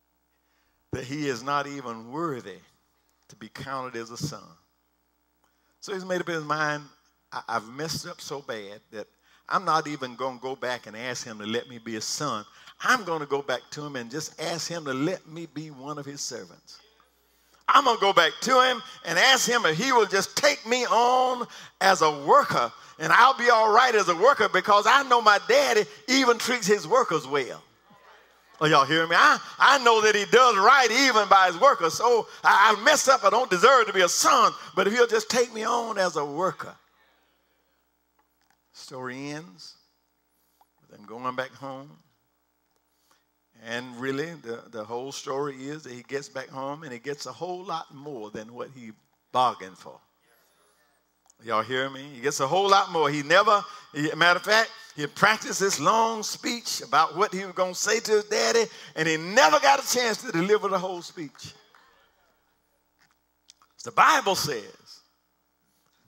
that 0.92 1.04
he 1.04 1.28
is 1.28 1.42
not 1.42 1.66
even 1.66 2.10
worthy 2.10 2.58
to 3.28 3.36
be 3.36 3.48
counted 3.48 3.96
as 3.96 4.10
a 4.10 4.16
son. 4.16 4.42
So 5.80 5.92
he's 5.94 6.04
made 6.04 6.20
up 6.20 6.28
his 6.28 6.42
mind 6.42 6.82
I've 7.48 7.68
messed 7.68 8.06
up 8.06 8.20
so 8.20 8.40
bad 8.40 8.80
that 8.92 9.06
I'm 9.48 9.64
not 9.64 9.86
even 9.86 10.16
going 10.16 10.38
to 10.38 10.42
go 10.42 10.56
back 10.56 10.86
and 10.86 10.96
ask 10.96 11.24
him 11.24 11.38
to 11.38 11.46
let 11.46 11.68
me 11.68 11.78
be 11.78 11.96
a 11.96 12.00
son. 12.00 12.44
I'm 12.82 13.04
going 13.04 13.20
to 13.20 13.26
go 13.26 13.42
back 13.42 13.62
to 13.72 13.84
him 13.84 13.96
and 13.96 14.10
just 14.10 14.40
ask 14.40 14.68
him 14.70 14.84
to 14.84 14.92
let 14.92 15.26
me 15.26 15.46
be 15.46 15.70
one 15.70 15.98
of 15.98 16.06
his 16.06 16.20
servants. 16.20 16.80
I'm 17.68 17.84
going 17.84 17.96
to 17.96 18.00
go 18.00 18.12
back 18.12 18.32
to 18.42 18.60
him 18.62 18.82
and 19.04 19.18
ask 19.18 19.48
him 19.48 19.64
if 19.66 19.76
he 19.76 19.92
will 19.92 20.06
just 20.06 20.36
take 20.36 20.64
me 20.66 20.84
on 20.86 21.46
as 21.80 22.02
a 22.02 22.24
worker 22.24 22.70
and 22.98 23.12
I'll 23.12 23.36
be 23.36 23.50
all 23.50 23.72
right 23.72 23.94
as 23.94 24.08
a 24.08 24.16
worker 24.16 24.48
because 24.48 24.86
I 24.86 25.02
know 25.04 25.20
my 25.20 25.38
daddy 25.48 25.84
even 26.08 26.38
treats 26.38 26.66
his 26.66 26.86
workers 26.86 27.26
well. 27.26 27.62
Are 28.60 28.68
y'all 28.68 28.86
hearing 28.86 29.10
me? 29.10 29.16
I, 29.18 29.38
I 29.58 29.84
know 29.84 30.00
that 30.00 30.14
he 30.14 30.24
does 30.26 30.56
right 30.56 30.88
even 30.90 31.28
by 31.28 31.48
his 31.48 31.60
workers. 31.60 31.92
So 31.92 32.26
I, 32.42 32.74
I 32.74 32.84
messed 32.84 33.08
up. 33.08 33.22
I 33.22 33.28
don't 33.28 33.50
deserve 33.50 33.86
to 33.86 33.92
be 33.92 34.00
a 34.00 34.08
son, 34.08 34.52
but 34.74 34.86
if 34.86 34.94
he'll 34.94 35.06
just 35.06 35.28
take 35.28 35.52
me 35.52 35.64
on 35.64 35.98
as 35.98 36.16
a 36.16 36.24
worker. 36.24 36.74
Story 38.72 39.30
ends 39.30 39.74
with 40.80 40.96
them 40.96 41.06
going 41.06 41.36
back 41.36 41.52
home. 41.52 41.90
And 43.68 44.00
really, 44.00 44.32
the, 44.34 44.62
the 44.70 44.84
whole 44.84 45.10
story 45.10 45.56
is 45.56 45.82
that 45.82 45.92
he 45.92 46.04
gets 46.04 46.28
back 46.28 46.48
home 46.48 46.84
and 46.84 46.92
he 46.92 47.00
gets 47.00 47.26
a 47.26 47.32
whole 47.32 47.64
lot 47.64 47.92
more 47.92 48.30
than 48.30 48.54
what 48.54 48.68
he 48.76 48.92
bargained 49.32 49.76
for. 49.76 49.98
Y'all 51.44 51.64
hear 51.64 51.90
me? 51.90 52.04
He 52.14 52.20
gets 52.20 52.38
a 52.38 52.46
whole 52.46 52.70
lot 52.70 52.92
more. 52.92 53.10
He 53.10 53.24
never, 53.24 53.64
matter 54.16 54.38
of 54.38 54.44
fact, 54.44 54.70
he 54.94 55.04
practiced 55.08 55.58
this 55.58 55.80
long 55.80 56.22
speech 56.22 56.80
about 56.80 57.16
what 57.16 57.34
he 57.34 57.44
was 57.44 57.54
going 57.54 57.74
to 57.74 57.78
say 57.78 57.98
to 57.98 58.12
his 58.12 58.24
daddy, 58.26 58.64
and 58.94 59.08
he 59.08 59.16
never 59.16 59.58
got 59.58 59.84
a 59.84 59.94
chance 59.94 60.22
to 60.22 60.30
deliver 60.30 60.68
the 60.68 60.78
whole 60.78 61.02
speech. 61.02 61.52
The 63.82 63.90
Bible 63.90 64.36
says, 64.36 65.00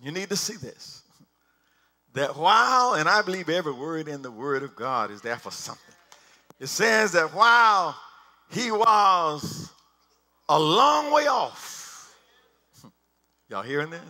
you 0.00 0.12
need 0.12 0.28
to 0.28 0.36
see 0.36 0.56
this, 0.56 1.02
that 2.14 2.36
while, 2.36 2.94
and 2.94 3.08
I 3.08 3.20
believe 3.22 3.48
every 3.48 3.72
word 3.72 4.06
in 4.06 4.22
the 4.22 4.30
Word 4.30 4.62
of 4.62 4.76
God 4.76 5.10
is 5.10 5.20
there 5.20 5.36
for 5.36 5.50
something 5.50 5.87
it 6.60 6.66
says 6.66 7.12
that 7.12 7.34
while 7.34 7.96
he 8.50 8.70
was 8.70 9.70
a 10.48 10.58
long 10.58 11.12
way 11.12 11.26
off, 11.26 11.76
Y'all 13.48 13.62
hearing 13.62 13.90
this? 13.90 14.00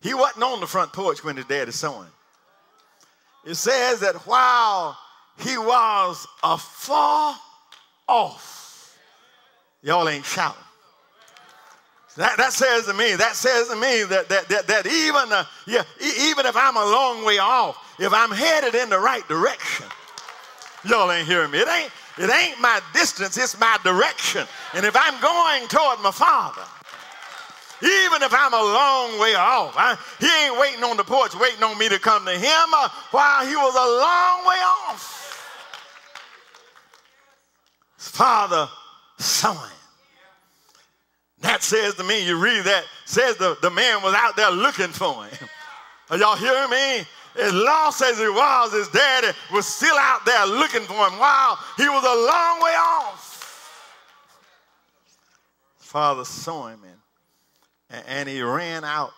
He 0.00 0.14
wasn't 0.14 0.42
on 0.42 0.60
the 0.60 0.66
front 0.66 0.92
porch 0.92 1.24
when 1.24 1.36
his 1.36 1.46
daddy 1.46 1.72
sowing. 1.72 2.08
It 3.44 3.54
says 3.54 4.00
that 4.00 4.16
while 4.26 4.98
he 5.38 5.56
was 5.56 6.26
afar 6.42 7.36
off, 8.08 8.98
y'all 9.82 10.08
ain't 10.08 10.24
shouting. 10.24 10.62
That, 12.16 12.36
that 12.38 12.52
says 12.52 12.86
to 12.86 12.94
me, 12.94 13.14
that 13.14 13.36
says 13.36 13.68
to 13.68 13.76
me 13.76 14.02
that, 14.04 14.28
that, 14.28 14.48
that, 14.48 14.66
that 14.66 14.86
even, 14.86 15.32
uh, 15.32 15.44
yeah, 15.66 15.82
even 16.00 16.46
if 16.46 16.56
I'm 16.56 16.76
a 16.76 16.84
long 16.84 17.24
way 17.24 17.38
off, 17.38 17.76
if 18.00 18.12
I'm 18.12 18.30
headed 18.30 18.74
in 18.74 18.88
the 18.88 18.98
right 18.98 19.26
direction, 19.28 19.86
y'all 20.88 21.10
ain't 21.10 21.26
hearing 21.26 21.50
me. 21.50 21.58
It 21.58 21.68
ain't, 21.68 21.90
it 22.18 22.30
ain't 22.30 22.60
my 22.60 22.80
distance, 22.92 23.36
it's 23.36 23.58
my 23.58 23.78
direction. 23.84 24.46
And 24.74 24.84
if 24.84 24.96
I'm 24.96 25.20
going 25.20 25.68
toward 25.68 26.00
my 26.00 26.10
father, 26.10 26.62
even 27.82 28.22
if 28.22 28.32
I'm 28.32 28.54
a 28.54 28.56
long 28.56 29.20
way 29.20 29.34
off, 29.34 29.74
I, 29.76 29.98
he 30.18 30.26
ain't 30.44 30.58
waiting 30.58 30.82
on 30.82 30.96
the 30.96 31.04
porch, 31.04 31.34
waiting 31.34 31.62
on 31.62 31.76
me 31.76 31.88
to 31.90 31.98
come 31.98 32.24
to 32.24 32.32
him 32.32 32.68
uh, 32.74 32.88
while 33.10 33.46
he 33.46 33.54
was 33.54 33.74
a 33.74 33.88
long 34.00 34.46
way 34.46 34.56
off. 34.88 35.22
Father 37.98 38.68
son. 39.18 39.70
That 41.40 41.62
says 41.62 41.94
to 41.96 42.04
me, 42.04 42.26
you 42.26 42.38
read 42.38 42.64
that, 42.64 42.84
says 43.04 43.36
the, 43.36 43.58
the 43.60 43.70
man 43.70 44.02
was 44.02 44.14
out 44.14 44.36
there 44.36 44.50
looking 44.50 44.88
for 44.88 45.26
him. 45.26 45.48
Are 46.08 46.16
y'all 46.16 46.36
hearing 46.36 46.70
me? 46.70 47.04
As 47.38 47.52
lost 47.52 48.02
as 48.02 48.18
he 48.18 48.28
was, 48.28 48.72
his 48.72 48.88
daddy 48.88 49.28
was 49.52 49.66
still 49.66 49.96
out 49.96 50.24
there 50.24 50.46
looking 50.46 50.82
for 50.82 51.06
him 51.08 51.18
while 51.18 51.58
he 51.76 51.88
was 51.88 52.02
a 52.02 52.26
long 52.26 52.62
way 52.62 52.74
off. 52.76 53.32
Father 55.78 56.24
saw 56.24 56.68
him 56.68 56.80
and, 57.90 58.04
and 58.06 58.28
he 58.28 58.42
ran 58.42 58.84
out 58.84 59.12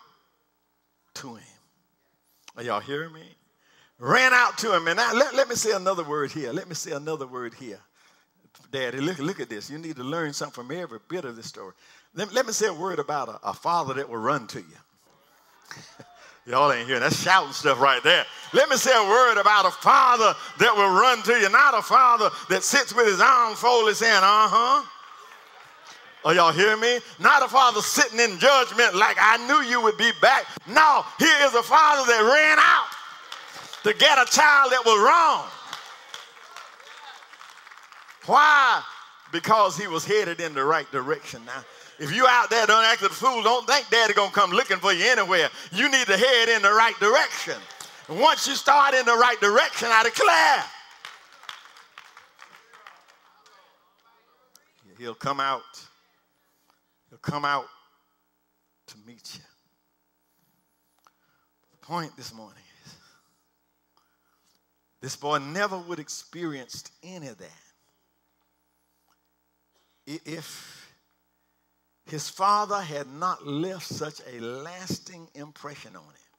to 1.15 1.35
him. 1.35 1.43
Are 2.55 2.63
y'all 2.63 2.79
hearing 2.79 3.13
me? 3.13 3.23
Ran 3.99 4.33
out 4.33 4.57
to 4.59 4.75
him. 4.75 4.87
And 4.87 4.99
I, 4.99 5.13
let, 5.13 5.35
let 5.35 5.49
me 5.49 5.55
say 5.55 5.71
another 5.71 6.03
word 6.03 6.31
here. 6.31 6.51
Let 6.51 6.67
me 6.67 6.75
say 6.75 6.91
another 6.91 7.27
word 7.27 7.53
here. 7.53 7.79
Daddy, 8.71 8.99
look, 8.99 9.19
look 9.19 9.39
at 9.39 9.49
this. 9.49 9.69
You 9.69 9.77
need 9.77 9.95
to 9.95 10.03
learn 10.03 10.33
something 10.33 10.65
from 10.65 10.75
every 10.75 10.99
bit 11.07 11.25
of 11.25 11.35
this 11.35 11.47
story. 11.47 11.73
Let, 12.13 12.33
let 12.33 12.45
me 12.45 12.53
say 12.53 12.67
a 12.67 12.73
word 12.73 12.99
about 12.99 13.29
a, 13.29 13.39
a 13.49 13.53
father 13.53 13.93
that 13.95 14.09
will 14.09 14.17
run 14.17 14.47
to 14.47 14.59
you. 14.59 14.65
Y'all 16.45 16.71
ain't 16.71 16.87
hearing 16.87 17.01
that 17.01 17.13
shouting 17.13 17.53
stuff 17.53 17.79
right 17.79 18.01
there. 18.03 18.25
Let 18.53 18.69
me 18.69 18.75
say 18.75 18.91
a 18.95 19.07
word 19.07 19.39
about 19.39 19.65
a 19.65 19.71
father 19.71 20.33
that 20.57 20.75
will 20.75 20.89
run 20.89 21.21
to 21.23 21.33
you, 21.33 21.49
not 21.49 21.77
a 21.77 21.81
father 21.81 22.29
that 22.49 22.63
sits 22.63 22.95
with 22.95 23.05
his 23.05 23.21
arms 23.21 23.59
folded 23.59 23.95
saying, 23.95 24.13
uh 24.15 24.47
huh. 24.49 24.85
Are 26.25 26.33
y'all 26.33 26.51
hearing 26.51 26.81
me? 26.81 26.99
Not 27.19 27.43
a 27.43 27.47
father 27.47 27.81
sitting 27.81 28.19
in 28.19 28.39
judgment 28.39 28.95
like 28.95 29.17
I 29.19 29.37
knew 29.47 29.69
you 29.69 29.81
would 29.81 29.97
be 29.97 30.11
back. 30.21 30.45
No, 30.67 31.05
here 31.17 31.37
is 31.43 31.53
a 31.53 31.63
father 31.63 32.11
that 32.11 32.21
ran 32.21 32.57
out 32.59 32.87
to 33.83 33.93
get 33.97 34.17
a 34.17 34.25
child 34.29 34.71
that 34.71 34.81
was 34.85 34.99
wrong. 34.99 35.45
Why? 38.25 38.83
Because 39.31 39.77
he 39.77 39.87
was 39.87 40.03
headed 40.03 40.41
in 40.41 40.53
the 40.53 40.63
right 40.63 40.91
direction. 40.91 41.41
Now, 41.45 41.63
if 41.99 42.15
you 42.15 42.25
out 42.27 42.49
there 42.49 42.65
don't 42.65 42.85
act 42.85 43.01
a 43.01 43.09
fool, 43.09 43.43
don't 43.43 43.67
think 43.67 43.89
daddy 43.89 44.13
gonna 44.13 44.31
come 44.31 44.51
looking 44.51 44.77
for 44.77 44.93
you 44.93 45.05
anywhere. 45.05 45.49
You 45.73 45.91
need 45.91 46.07
to 46.07 46.17
head 46.17 46.47
in 46.49 46.61
the 46.61 46.71
right 46.71 46.97
direction. 46.99 47.55
And 48.07 48.19
once 48.19 48.47
you 48.47 48.55
start 48.55 48.93
in 48.93 49.05
the 49.05 49.15
right 49.15 49.39
direction, 49.41 49.89
I 49.91 50.03
declare, 50.03 50.63
he'll 54.97 55.13
come 55.13 55.39
out. 55.39 55.61
He'll 57.09 57.19
come 57.19 57.43
out 57.43 57.65
to 58.87 58.95
meet 59.05 59.35
you. 59.35 59.43
The 61.71 61.85
point 61.85 62.15
this 62.15 62.33
morning 62.33 62.63
is 62.85 62.95
this 65.01 65.15
boy 65.15 65.39
never 65.39 65.77
would 65.77 65.99
experienced 65.99 66.91
any 67.03 67.27
of 67.27 67.37
that 67.37 67.51
if 70.25 70.78
his 72.11 72.29
father 72.29 72.81
had 72.81 73.07
not 73.07 73.45
left 73.45 73.87
such 73.87 74.21
a 74.31 74.39
lasting 74.39 75.27
impression 75.35 75.95
on 75.95 76.03
him. 76.03 76.29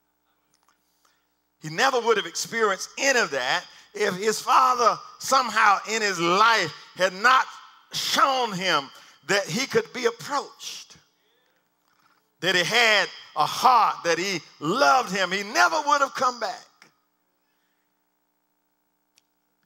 He 1.63 1.69
never 1.69 2.01
would 2.01 2.17
have 2.17 2.27
experienced 2.27 2.89
any 2.99 3.19
of 3.19 3.31
that 3.33 3.65
if 3.95 4.15
his 4.17 4.41
father 4.41 4.99
somehow 5.19 5.79
in 5.91 6.01
his 6.01 6.19
life 6.19 6.73
had 6.95 7.13
not 7.13 7.45
shown 7.93 8.53
him 8.53 8.89
that 9.27 9.45
he 9.45 9.67
could 9.67 9.93
be 9.93 10.07
approached, 10.07 10.97
that 12.41 12.55
he 12.55 12.65
had 12.65 13.09
a 13.37 13.45
heart, 13.45 13.97
that 14.05 14.19
he 14.19 14.41
loved 14.59 15.15
him. 15.15 15.31
He 15.31 15.43
never 15.43 15.77
would 15.87 16.01
have 16.01 16.15
come 16.15 16.41
back. 16.41 16.65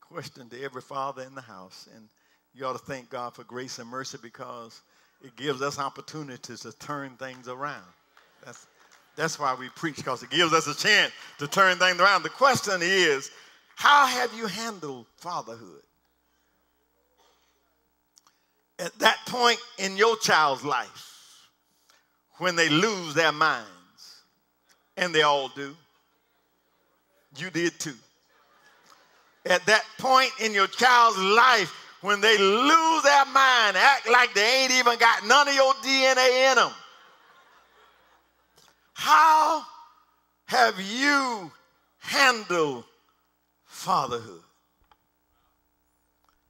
Question 0.01 0.49
to 0.49 0.63
every 0.63 0.83
father 0.83 1.23
in 1.23 1.35
the 1.35 1.41
house, 1.41 1.89
and 1.95 2.09
you 2.53 2.65
ought 2.65 2.73
to 2.73 2.79
thank 2.79 3.11
God 3.11 3.35
for 3.35 3.45
grace 3.45 3.79
and 3.79 3.89
mercy 3.89 4.19
because 4.21 4.81
it 5.23 5.37
gives 5.37 5.63
us 5.63 5.79
opportunities 5.79 6.61
to 6.61 6.73
turn 6.79 7.11
things 7.17 7.49
around. 7.49 7.85
That's, 8.45 8.67
that's 9.17 9.39
why 9.39 9.55
we 9.55 9.69
preach, 9.71 9.97
because 9.97 10.23
it 10.23 10.31
gives 10.31 10.53
us 10.53 10.67
a 10.67 10.77
chance 10.77 11.13
to 11.39 11.47
turn 11.47 11.79
things 11.79 12.01
around. 12.01 12.23
The 12.23 12.31
question 12.31 12.81
is, 12.83 13.31
how 13.77 14.07
have 14.07 14.33
you 14.35 14.47
handled 14.47 15.07
fatherhood? 15.17 15.83
At 18.79 18.99
that 18.99 19.19
point 19.27 19.59
in 19.79 19.97
your 19.97 20.17
child's 20.19 20.65
life, 20.65 21.49
when 22.39 22.57
they 22.57 22.69
lose 22.69 23.15
their 23.15 23.33
minds, 23.33 23.69
and 24.97 25.15
they 25.15 25.23
all 25.23 25.49
do, 25.49 25.77
you 27.37 27.51
did 27.51 27.79
too. 27.79 27.95
At 29.47 29.65
that 29.67 29.85
point 29.99 30.31
in 30.41 30.53
your 30.53 30.67
child's 30.67 31.19
life, 31.19 31.84
when 32.05 32.21
they 32.21 32.37
lose 32.37 33.03
their 33.03 33.25
mind, 33.25 33.79
act 33.79 34.07
like 34.11 34.35
they 34.35 34.63
ain't 34.63 34.73
even 34.73 34.99
got 34.99 35.27
none 35.27 35.49
of 35.49 35.55
your 35.55 35.73
DNA 35.77 36.51
in 36.51 36.57
them. 36.57 36.71
How 38.93 39.65
have 40.45 40.79
you 40.79 41.51
handled 42.01 42.85
fatherhood? 43.65 44.43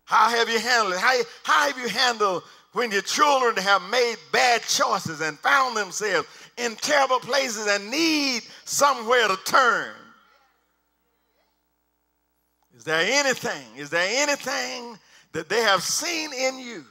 How 0.03 0.29
have 0.29 0.49
you 0.49 0.59
handled 0.59 0.95
it? 0.95 0.99
How, 0.99 1.21
how 1.45 1.69
have 1.69 1.79
you 1.79 1.89
handled 1.89 2.43
when 2.73 2.91
your 2.91 3.03
children 3.03 3.55
have 3.59 3.83
made 3.93 4.17
bad 4.33 4.63
choices 4.63 5.21
and 5.21 5.39
found 5.39 5.77
themselves 5.77 6.27
in 6.57 6.75
terrible 6.75 7.21
places 7.21 7.69
and 7.69 7.93
need 7.93 8.43
somewhere 8.65 9.29
to 9.29 9.39
turn? 9.45 9.95
Is 12.77 12.83
there 12.83 13.07
anything, 13.09 13.77
is 13.77 13.89
there 13.91 14.09
anything 14.25 14.99
that 15.35 15.49
they 15.49 15.61
have 15.61 15.83
seen 15.83 16.33
in 16.33 16.59
you 16.59 16.85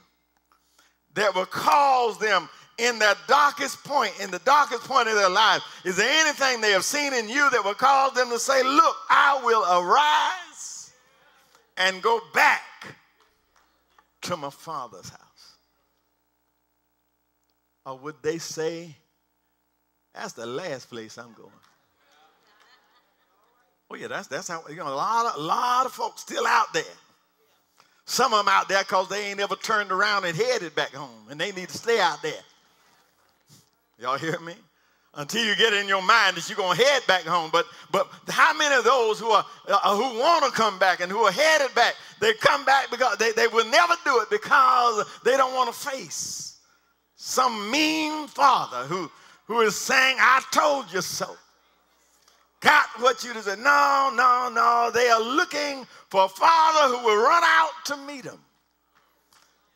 that 1.16 1.34
will 1.34 1.46
cause 1.46 2.20
them 2.20 2.48
in 2.78 3.00
that 3.00 3.18
darkest 3.28 3.84
point, 3.84 4.12
in 4.22 4.32
the 4.32 4.40
darkest 4.40 4.84
point 4.84 5.08
of 5.08 5.16
their 5.16 5.30
life, 5.30 5.62
is 5.86 5.96
there 5.96 6.12
anything 6.26 6.60
they 6.60 6.72
have 6.72 6.84
seen 6.84 7.14
in 7.14 7.30
you 7.30 7.50
that 7.52 7.64
will 7.64 7.74
cause 7.74 8.14
them 8.14 8.30
to 8.30 8.40
say, 8.40 8.62
Look, 8.64 8.96
I 9.10 9.40
will 9.44 9.64
arise 9.64 10.92
and 11.78 12.02
go 12.02 12.20
back 12.34 12.62
to 14.24 14.36
my 14.36 14.50
father's 14.50 15.10
house? 15.10 15.20
Or 17.86 17.98
would 18.00 18.16
they 18.24 18.40
say, 18.40 18.96
That's 20.14 20.34
the 20.34 20.48
last 20.48 20.90
place 20.90 21.18
I'm 21.18 21.34
going? 21.34 21.50
Oh, 23.92 23.96
yeah, 23.96 24.08
that's, 24.08 24.28
that's 24.28 24.48
how, 24.48 24.64
you 24.68 24.78
know, 24.78 24.88
a 24.88 24.90
lot 24.90 25.28
of, 25.28 25.36
a 25.36 25.46
lot 25.46 25.86
of 25.86 25.92
folks 25.92 26.22
still 26.22 26.48
out 26.48 26.74
there 26.74 26.84
some 28.06 28.34
of 28.34 28.46
them 28.46 28.54
out 28.54 28.68
there 28.68 28.84
because 28.84 29.08
they 29.10 29.32
ain't 29.32 29.40
ever 29.40 29.56
turned 29.56 29.92
around 29.92 30.26
and 30.26 30.36
headed 30.36 30.76
back 30.76 30.94
home, 30.94 31.28
and 31.30 31.40
they 31.40 31.52
need 31.52 31.70
to 31.70 31.78
stay 31.78 32.00
out 32.00 32.22
there. 32.22 32.42
Y'all 34.00 34.18
hear 34.18 34.40
me? 34.40 34.54
Until 35.16 35.46
you 35.46 35.56
get 35.56 35.74
in 35.74 35.88
your 35.88 36.02
mind 36.02 36.38
that 36.38 36.50
you're 36.50 36.58
gonna 36.58 36.76
head 36.76 37.04
back 37.08 37.22
home. 37.22 37.52
But 37.54 37.68
but 37.92 38.10
how 38.30 38.52
many 38.58 38.74
of 38.76 38.84
those 38.84 39.20
who 39.20 39.30
are 39.30 39.46
uh, 39.68 39.96
who 39.96 40.20
want 40.20 40.44
to 40.46 40.52
come 40.52 40.80
back 40.80 41.02
and 41.02 41.12
who 41.12 41.20
are 41.20 41.32
headed 41.32 41.74
back, 41.76 41.96
they 42.20 42.34
come 42.34 42.66
back 42.66 42.90
because 42.90 43.18
they, 43.18 43.32
they 43.32 43.48
will 43.48 43.70
never 43.70 43.94
do 44.04 44.20
it 44.22 44.30
because 44.32 45.06
they 45.24 45.38
don't 45.38 45.54
want 45.54 45.72
to 45.72 45.80
face 45.80 46.58
some 47.16 47.70
mean 47.70 48.28
father 48.28 48.86
who 48.88 49.10
who 49.46 49.62
is 49.62 49.76
saying, 49.76 50.18
I 50.20 50.42
told 50.52 50.92
you 50.92 51.02
so 51.02 51.36
got 52.64 52.86
what 53.00 53.24
you 53.24 53.34
deserve. 53.34 53.60
No, 53.60 54.12
no, 54.16 54.50
no. 54.52 54.90
They 54.94 55.10
are 55.10 55.22
looking 55.22 55.86
for 56.10 56.26
a 56.26 56.30
father 56.30 56.96
who 56.96 57.06
will 57.06 57.22
run 57.22 57.44
out 57.44 57.72
to 57.86 57.98
meet 57.98 58.24
them 58.24 58.40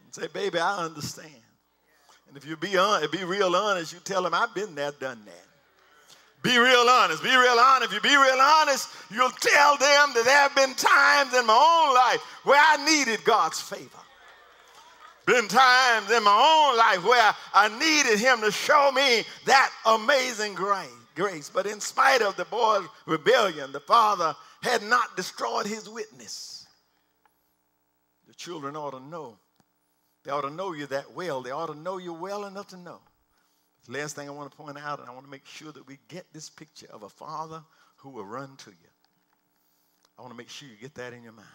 and 0.04 0.16
say, 0.16 0.28
Baby, 0.34 0.60
I 0.60 0.86
understand. 0.86 1.32
And 2.28 2.36
if 2.36 2.46
you 2.46 2.58
be, 2.58 2.78
un- 2.78 3.06
be 3.12 3.24
real 3.24 3.56
honest, 3.56 3.94
you 3.94 4.00
tell 4.00 4.24
them, 4.24 4.34
I've 4.34 4.54
been 4.56 4.76
there, 4.76 4.92
done 4.92 5.22
that. 5.26 5.44
Be 6.44 6.58
real 6.58 6.88
honest. 6.90 7.24
Be 7.24 7.36
real 7.36 7.58
honest. 7.60 7.92
If 7.92 7.94
you 7.94 8.02
be 8.02 8.16
real 8.16 8.40
honest, 8.40 8.90
you'll 9.12 9.32
tell 9.32 9.78
them 9.78 10.14
that 10.14 10.24
there 10.24 10.38
have 10.38 10.56
been 10.56 10.74
times 10.76 11.34
in 11.34 11.46
my 11.46 11.54
own 11.54 11.94
life 11.94 12.22
where 12.44 12.62
I 12.62 12.86
needed 12.86 13.24
God's 13.26 13.60
favor. 13.60 13.90
been 15.26 15.48
times 15.48 16.10
in 16.12 16.24
my 16.24 16.32
own 16.32 16.78
life 16.78 17.04
where 17.04 17.34
I 17.54 17.68
needed 17.78 18.20
him 18.20 18.42
to 18.42 18.52
show 18.52 18.92
me 18.94 19.24
that 19.46 19.72
amazing 19.86 20.54
grace. 20.54 20.88
But 21.54 21.66
in 21.66 21.80
spite 21.80 22.22
of 22.22 22.36
the 22.36 22.46
boy's 22.46 22.88
rebellion, 23.06 23.72
the 23.72 23.80
father 23.80 24.36
had 24.62 24.84
not 24.84 25.16
destroyed 25.16 25.66
his 25.66 25.90
witness. 25.90 26.68
The 28.28 28.34
children 28.34 28.76
ought 28.76 28.92
to 28.92 29.00
know. 29.00 29.38
They 30.24 30.32
ought 30.32 30.42
to 30.42 30.52
know 30.52 30.74
you 30.74 30.86
that 30.88 31.14
well. 31.14 31.42
They 31.42 31.52
ought 31.52 31.68
to 31.68 31.80
know 31.80 31.98
you 31.98 32.14
well 32.14 32.46
enough 32.46 32.68
to 32.70 32.78
know. 32.78 33.00
The 33.88 33.94
last 33.94 34.16
thing 34.16 34.28
I 34.28 34.32
want 34.32 34.52
to 34.52 34.58
point 34.58 34.78
out, 34.78 35.00
and 35.00 35.10
I 35.10 35.14
want 35.14 35.26
to 35.26 35.32
make 35.32 35.46
sure 35.46 35.72
that 35.72 35.88
we 35.88 35.98
get 36.08 36.26
this 36.34 36.50
picture 36.50 36.88
of 36.92 37.04
a 37.04 37.10
father 37.10 37.64
who 37.98 38.10
will 38.10 38.26
run 38.26 38.56
to 38.58 38.70
you. 38.70 38.90
I 40.20 40.22
want 40.22 40.34
to 40.34 40.38
make 40.38 40.50
sure 40.50 40.68
you 40.68 40.76
get 40.76 40.96
that 40.96 41.14
in 41.14 41.24
your 41.24 41.34
mind. 41.34 41.48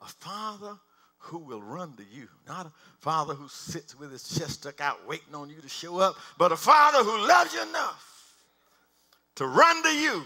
A 0.00 0.06
father 0.06 0.78
who 1.18 1.38
will 1.38 1.62
run 1.62 1.94
to 1.96 2.04
you. 2.10 2.26
Not 2.48 2.66
a 2.66 2.72
father 2.98 3.34
who 3.34 3.48
sits 3.48 3.96
with 3.96 4.10
his 4.10 4.28
chest 4.28 4.54
stuck 4.54 4.80
out 4.80 5.06
waiting 5.06 5.34
on 5.34 5.50
you 5.50 5.60
to 5.60 5.68
show 5.68 5.98
up, 5.98 6.16
but 6.38 6.50
a 6.50 6.56
father 6.56 7.04
who 7.04 7.28
loves 7.28 7.52
you 7.54 7.62
enough 7.62 8.11
to 9.36 9.46
run 9.46 9.82
to 9.82 9.88
you. 9.88 10.24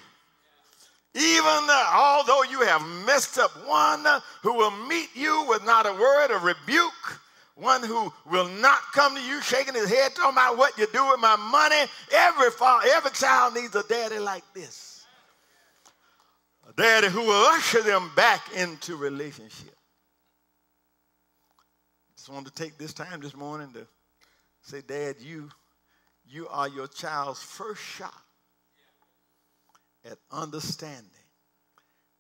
Even 1.15 1.45
uh, 1.45 1.91
although 1.95 2.43
you 2.43 2.61
have 2.61 2.83
messed 3.07 3.39
up, 3.39 3.51
one 3.67 4.05
who 4.43 4.53
will 4.53 4.71
meet 4.87 5.09
you 5.15 5.47
with 5.49 5.65
not 5.65 5.87
a 5.87 5.93
word 5.93 6.31
of 6.31 6.43
rebuke, 6.43 7.21
one 7.55 7.83
who 7.83 8.13
will 8.31 8.49
not 8.49 8.81
come 8.93 9.15
to 9.15 9.23
you 9.23 9.41
shaking 9.41 9.75
his 9.75 9.89
head 9.89 10.15
talking 10.15 10.33
about 10.33 10.59
what 10.59 10.77
you 10.77 10.87
do 10.93 11.09
with 11.09 11.21
my 11.21 11.37
money. 11.37 11.91
Every, 12.13 12.51
father, 12.51 12.87
every 12.93 13.13
child 13.13 13.55
needs 13.55 13.75
a 13.75 13.83
daddy 13.89 14.19
like 14.19 14.45
this. 14.55 15.07
A 16.69 16.73
daddy 16.75 17.09
who 17.09 17.23
will 17.23 17.47
usher 17.47 17.81
them 17.81 18.11
back 18.15 18.43
into 18.55 18.97
relationship 18.97 19.77
just 22.27 22.35
wanted 22.35 22.53
to 22.57 22.61
take 22.65 22.77
this 22.77 22.93
time 22.93 23.21
this 23.21 23.37
morning 23.37 23.69
to 23.73 23.87
say, 24.61 24.83
Dad, 24.85 25.15
you, 25.21 25.49
you 26.29 26.49
are 26.49 26.69
your 26.69 26.89
child's 26.89 27.41
first 27.41 27.81
shot 27.81 28.21
at 30.11 30.19
understanding 30.31 31.11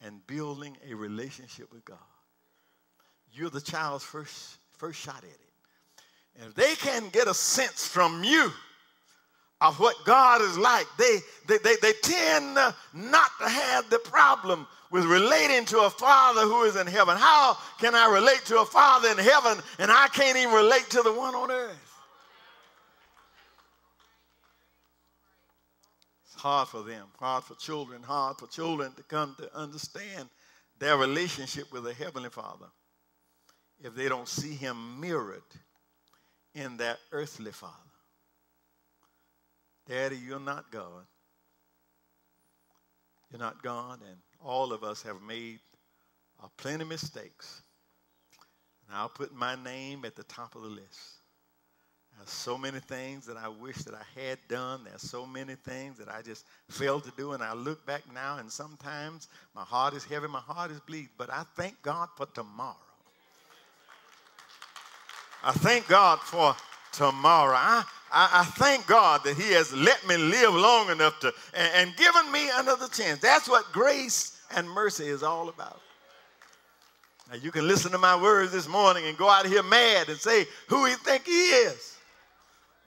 and 0.00 0.26
building 0.26 0.76
a 0.88 0.94
relationship 0.94 1.72
with 1.72 1.84
God. 1.84 1.98
You're 3.32 3.50
the 3.50 3.60
child's 3.60 4.04
first, 4.04 4.58
first 4.78 4.98
shot 4.98 5.18
at 5.18 5.24
it. 5.24 5.40
And 6.38 6.48
if 6.48 6.54
they 6.54 6.74
can 6.74 7.08
get 7.10 7.28
a 7.28 7.34
sense 7.34 7.86
from 7.86 8.22
you 8.22 8.50
of 9.60 9.80
what 9.80 9.96
God 10.04 10.42
is 10.42 10.58
like, 10.58 10.86
they, 10.98 11.18
they, 11.48 11.58
they, 11.58 11.76
they 11.80 11.92
tend 12.02 12.54
not 12.92 13.30
to 13.40 13.48
have 13.48 13.88
the 13.88 13.98
problem 13.98 14.66
with 14.90 15.04
relating 15.04 15.64
to 15.66 15.80
a 15.80 15.90
father 15.90 16.42
who 16.42 16.64
is 16.64 16.76
in 16.76 16.86
heaven. 16.86 17.16
How 17.16 17.56
can 17.78 17.94
I 17.94 18.12
relate 18.12 18.42
to 18.46 18.60
a 18.60 18.66
father 18.66 19.08
in 19.08 19.18
heaven 19.18 19.58
and 19.78 19.90
I 19.90 20.08
can't 20.08 20.36
even 20.36 20.54
relate 20.54 20.88
to 20.90 21.02
the 21.02 21.12
one 21.12 21.34
on 21.34 21.50
earth? 21.50 21.85
Hard 26.36 26.68
for 26.68 26.82
them, 26.82 27.06
hard 27.18 27.44
for 27.44 27.54
children, 27.54 28.02
hard 28.02 28.38
for 28.38 28.46
children 28.46 28.92
to 28.92 29.02
come 29.02 29.34
to 29.38 29.56
understand 29.56 30.28
their 30.78 30.96
relationship 30.96 31.72
with 31.72 31.84
the 31.84 31.94
Heavenly 31.94 32.30
Father 32.30 32.66
if 33.82 33.94
they 33.94 34.08
don't 34.08 34.28
see 34.28 34.54
Him 34.54 35.00
mirrored 35.00 35.42
in 36.54 36.76
their 36.76 36.96
earthly 37.12 37.52
Father. 37.52 37.72
Daddy, 39.88 40.16
you're 40.16 40.40
not 40.40 40.70
God. 40.70 41.06
You're 43.30 43.40
not 43.40 43.62
God, 43.62 44.00
and 44.06 44.16
all 44.44 44.72
of 44.72 44.82
us 44.82 45.02
have 45.02 45.20
made 45.22 45.58
uh, 46.42 46.48
plenty 46.56 46.82
of 46.82 46.88
mistakes. 46.88 47.62
And 48.86 48.96
I'll 48.96 49.08
put 49.08 49.34
my 49.34 49.56
name 49.62 50.04
at 50.04 50.16
the 50.16 50.22
top 50.24 50.54
of 50.54 50.62
the 50.62 50.68
list. 50.68 51.20
There's 52.16 52.30
so 52.30 52.56
many 52.56 52.80
things 52.80 53.26
that 53.26 53.36
I 53.36 53.48
wish 53.48 53.76
that 53.78 53.94
I 53.94 54.20
had 54.20 54.38
done. 54.48 54.80
There's 54.84 55.02
so 55.02 55.26
many 55.26 55.54
things 55.54 55.98
that 55.98 56.08
I 56.08 56.22
just 56.22 56.46
failed 56.68 57.04
to 57.04 57.12
do. 57.16 57.32
And 57.32 57.42
I 57.42 57.52
look 57.52 57.84
back 57.86 58.02
now, 58.12 58.38
and 58.38 58.50
sometimes 58.50 59.28
my 59.54 59.62
heart 59.62 59.94
is 59.94 60.04
heavy, 60.04 60.26
my 60.26 60.40
heart 60.40 60.70
is 60.70 60.80
bleed. 60.80 61.08
But 61.18 61.30
I 61.30 61.44
thank 61.56 61.80
God 61.82 62.08
for 62.16 62.26
tomorrow. 62.26 62.76
I 65.44 65.52
thank 65.52 65.86
God 65.86 66.20
for 66.20 66.56
tomorrow. 66.92 67.54
I, 67.54 67.84
I, 68.10 68.30
I, 68.40 68.44
thank 68.44 68.86
God 68.86 69.22
that 69.24 69.36
He 69.36 69.52
has 69.52 69.72
let 69.72 70.04
me 70.08 70.16
live 70.16 70.54
long 70.54 70.90
enough 70.90 71.20
to 71.20 71.32
and, 71.54 71.70
and 71.74 71.96
given 71.96 72.32
me 72.32 72.48
another 72.54 72.88
chance. 72.88 73.20
That's 73.20 73.48
what 73.48 73.70
grace 73.72 74.40
and 74.56 74.68
mercy 74.68 75.06
is 75.06 75.22
all 75.22 75.48
about. 75.48 75.80
Now 77.30 77.36
you 77.36 77.52
can 77.52 77.68
listen 77.68 77.92
to 77.92 77.98
my 77.98 78.20
words 78.20 78.52
this 78.52 78.68
morning 78.68 79.06
and 79.06 79.16
go 79.16 79.28
out 79.28 79.46
here 79.46 79.62
mad 79.62 80.08
and 80.08 80.18
say 80.18 80.46
who 80.68 80.84
he 80.86 80.94
think 80.94 81.26
he 81.26 81.32
is. 81.32 81.95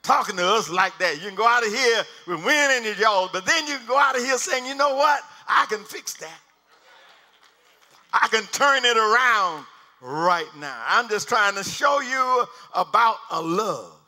Talking 0.02 0.36
to 0.36 0.46
us 0.46 0.70
like 0.70 0.96
that. 0.98 1.16
You 1.16 1.28
can 1.28 1.34
go 1.34 1.46
out 1.46 1.64
of 1.64 1.72
here 1.72 2.02
with 2.26 2.44
wind 2.44 2.72
in 2.72 2.84
your 2.84 2.94
jaws, 2.94 3.30
but 3.32 3.44
then 3.44 3.66
you 3.66 3.76
can 3.76 3.86
go 3.86 3.98
out 3.98 4.16
of 4.16 4.22
here 4.22 4.38
saying, 4.38 4.64
you 4.66 4.74
know 4.74 4.96
what? 4.96 5.20
I 5.46 5.66
can 5.68 5.84
fix 5.84 6.14
that. 6.14 6.40
I 8.12 8.26
can 8.28 8.44
turn 8.44 8.84
it 8.84 8.96
around 8.96 9.66
right 10.00 10.48
now. 10.58 10.82
I'm 10.88 11.08
just 11.08 11.28
trying 11.28 11.54
to 11.56 11.64
show 11.64 12.00
you 12.00 12.44
about 12.74 13.16
a 13.30 13.40
love 13.40 14.00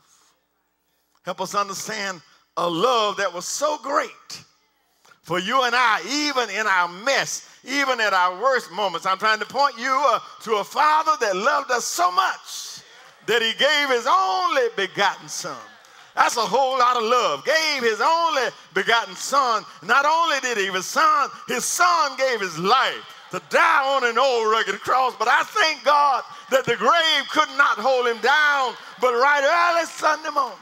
Help 1.23 1.39
us 1.39 1.55
understand 1.55 2.21
a 2.57 2.69
love 2.69 3.17
that 3.17 3.33
was 3.33 3.45
so 3.45 3.77
great 3.81 4.43
for 5.21 5.39
you 5.39 5.63
and 5.63 5.73
I, 5.73 6.01
even 6.05 6.49
in 6.49 6.67
our 6.67 6.89
mess, 6.89 7.49
even 7.63 8.01
at 8.01 8.13
our 8.13 8.41
worst 8.41 8.71
moments. 8.71 9.05
I'm 9.05 9.17
trying 9.17 9.39
to 9.39 9.45
point 9.45 9.77
you 9.79 10.03
uh, 10.09 10.19
to 10.41 10.55
a 10.55 10.63
father 10.63 11.13
that 11.21 11.35
loved 11.35 11.71
us 11.71 11.85
so 11.85 12.11
much 12.11 12.81
that 13.25 13.41
he 13.41 13.53
gave 13.53 13.89
his 13.89 14.05
only 14.05 14.63
begotten 14.75 15.29
son. 15.29 15.57
That's 16.15 16.37
a 16.37 16.41
whole 16.41 16.77
lot 16.77 16.97
of 16.97 17.03
love. 17.03 17.43
Gave 17.45 17.83
his 17.83 17.99
only 18.01 18.43
begotten 18.73 19.15
son. 19.15 19.63
Not 19.81 20.05
only 20.05 20.39
did 20.41 20.57
he 20.57 20.71
his 20.71 20.85
son, 20.85 21.29
his 21.47 21.65
son 21.65 22.17
gave 22.17 22.39
his 22.39 22.57
life 22.59 23.27
to 23.31 23.41
die 23.49 23.95
on 23.95 24.03
an 24.03 24.17
old 24.17 24.51
rugged 24.51 24.79
cross. 24.81 25.15
But 25.17 25.27
I 25.27 25.43
thank 25.43 25.83
God 25.83 26.23
that 26.51 26.65
the 26.65 26.75
grave 26.75 27.29
could 27.31 27.49
not 27.57 27.77
hold 27.79 28.05
him 28.07 28.21
down. 28.21 28.75
But 29.01 29.13
right 29.13 29.73
early 29.75 29.85
Sunday 29.87 30.29
morning, 30.29 30.57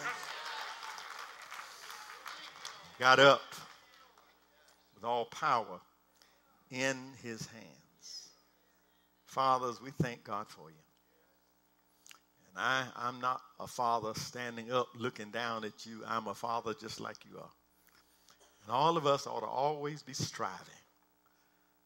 got 2.97 3.19
up 3.19 3.41
with 4.95 5.03
all 5.03 5.25
power 5.25 5.81
in 6.69 6.97
his 7.21 7.45
hands. 7.47 8.29
Fathers, 9.25 9.81
we 9.81 9.91
thank 10.01 10.23
God 10.23 10.47
for 10.47 10.69
you. 10.69 10.80
And 12.55 12.63
I, 12.63 12.85
I'm 12.95 13.19
not 13.21 13.41
a 13.59 13.67
father 13.67 14.13
standing 14.15 14.71
up 14.71 14.87
looking 14.97 15.31
down 15.31 15.63
at 15.63 15.85
you. 15.85 16.01
I'm 16.07 16.27
a 16.27 16.35
father 16.35 16.73
just 16.73 16.99
like 16.99 17.17
you 17.29 17.37
are. 17.37 17.49
And 18.63 18.71
all 18.71 18.97
of 18.97 19.05
us 19.05 19.25
ought 19.25 19.41
to 19.41 19.47
always 19.47 20.03
be 20.03 20.13
striving 20.13 20.59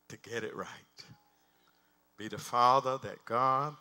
to 0.09 0.17
get 0.17 0.43
it 0.43 0.55
right. 0.55 0.67
Be 2.17 2.27
the 2.27 2.37
father 2.37 2.97
that 3.03 3.23
God 3.25 3.75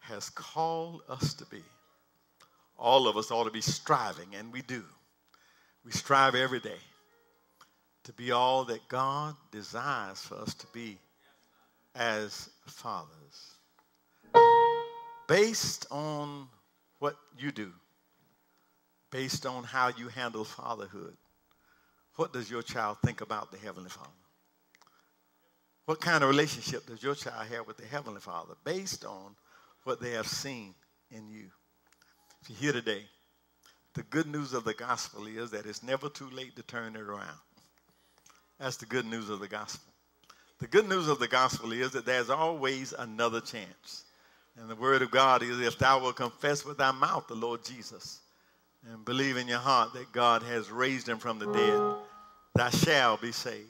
has 0.00 0.30
called 0.30 1.02
us 1.08 1.34
to 1.34 1.46
be. 1.46 1.62
All 2.78 3.08
of 3.08 3.16
us 3.16 3.30
ought 3.30 3.44
to 3.44 3.50
be 3.50 3.62
striving, 3.62 4.34
and 4.34 4.52
we 4.52 4.62
do 4.62 4.84
we 5.86 5.92
strive 5.92 6.34
every 6.34 6.58
day 6.58 6.80
to 8.02 8.12
be 8.12 8.32
all 8.32 8.64
that 8.64 8.88
God 8.88 9.36
desires 9.52 10.20
for 10.20 10.34
us 10.34 10.52
to 10.54 10.66
be 10.72 10.98
as 11.94 12.50
fathers. 12.66 13.55
Based 15.28 15.86
on 15.90 16.48
what 16.98 17.16
you 17.38 17.50
do, 17.50 17.72
based 19.10 19.46
on 19.46 19.64
how 19.64 19.88
you 19.88 20.08
handle 20.08 20.44
fatherhood, 20.44 21.16
what 22.16 22.32
does 22.32 22.50
your 22.50 22.62
child 22.62 22.98
think 23.04 23.20
about 23.20 23.50
the 23.50 23.58
Heavenly 23.58 23.90
Father? 23.90 24.08
What 25.84 26.00
kind 26.00 26.24
of 26.24 26.30
relationship 26.30 26.86
does 26.86 27.02
your 27.02 27.14
child 27.14 27.46
have 27.48 27.66
with 27.66 27.76
the 27.76 27.86
Heavenly 27.86 28.20
Father 28.20 28.54
based 28.64 29.04
on 29.04 29.36
what 29.84 30.00
they 30.00 30.12
have 30.12 30.26
seen 30.26 30.74
in 31.10 31.28
you? 31.28 31.46
If 32.42 32.50
you're 32.50 32.72
here 32.72 32.80
today 32.80 33.02
the 33.96 34.02
good 34.02 34.26
news 34.26 34.52
of 34.52 34.64
the 34.64 34.74
gospel 34.74 35.26
is 35.26 35.50
that 35.52 35.64
it's 35.64 35.82
never 35.82 36.10
too 36.10 36.28
late 36.28 36.54
to 36.54 36.62
turn 36.62 36.96
it 36.96 37.00
around. 37.00 37.40
That's 38.60 38.76
the 38.76 38.84
good 38.84 39.06
news 39.06 39.30
of 39.30 39.40
the 39.40 39.48
gospel. 39.48 39.90
The 40.58 40.66
good 40.66 40.86
news 40.86 41.08
of 41.08 41.18
the 41.18 41.28
gospel 41.28 41.72
is 41.72 41.92
that 41.92 42.04
there's 42.04 42.28
always 42.28 42.92
another 42.92 43.40
chance. 43.40 44.04
And 44.58 44.70
the 44.70 44.76
word 44.76 45.02
of 45.02 45.10
God 45.10 45.42
is 45.42 45.60
if 45.60 45.78
thou 45.78 46.00
wilt 46.00 46.16
confess 46.16 46.64
with 46.64 46.78
thy 46.78 46.90
mouth 46.92 47.26
the 47.28 47.34
Lord 47.34 47.64
Jesus 47.64 48.20
and 48.90 49.04
believe 49.04 49.36
in 49.36 49.48
your 49.48 49.58
heart 49.58 49.92
that 49.92 50.12
God 50.12 50.42
has 50.42 50.70
raised 50.70 51.08
him 51.08 51.18
from 51.18 51.38
the 51.38 51.52
dead, 51.52 51.82
thou 52.54 52.70
shalt 52.70 53.20
be 53.20 53.32
saved. 53.32 53.66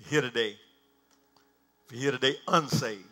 If 0.00 0.12
you're 0.12 0.22
here 0.22 0.30
today, 0.30 0.56
if 1.86 1.92
you're 1.92 2.00
here 2.00 2.12
today 2.12 2.36
unsaved, 2.48 3.04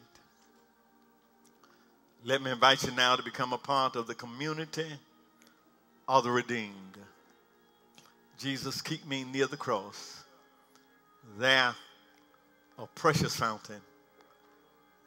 let 2.25 2.43
me 2.43 2.51
invite 2.51 2.83
you 2.83 2.91
now 2.91 3.15
to 3.15 3.23
become 3.23 3.53
a 3.53 3.59
part 3.59 3.95
of 3.95 4.09
the 4.09 4.15
community 4.15 4.87
are 6.09 6.23
the 6.23 6.31
redeemed. 6.31 6.99
Jesus, 8.39 8.83
keep 8.83 9.07
me 9.07 9.25
near 9.25 9.47
the 9.47 9.57
cross. 9.57 10.25
There, 11.39 11.75
a 12.79 12.87
precious 12.95 13.35
fountain, 13.35 13.81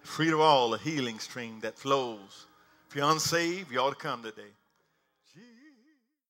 free 0.10 0.30
to 0.30 0.42
all, 0.42 0.74
a 0.74 0.78
healing 0.78 1.20
stream 1.20 1.60
that 1.60 1.78
flows 1.78 2.48
If 2.90 2.96
you're 2.96 3.10
unsaved, 3.10 3.72
you 3.72 3.80
ought 3.80 3.92
to 3.92 3.96
come 3.96 4.24
today. 4.24 4.52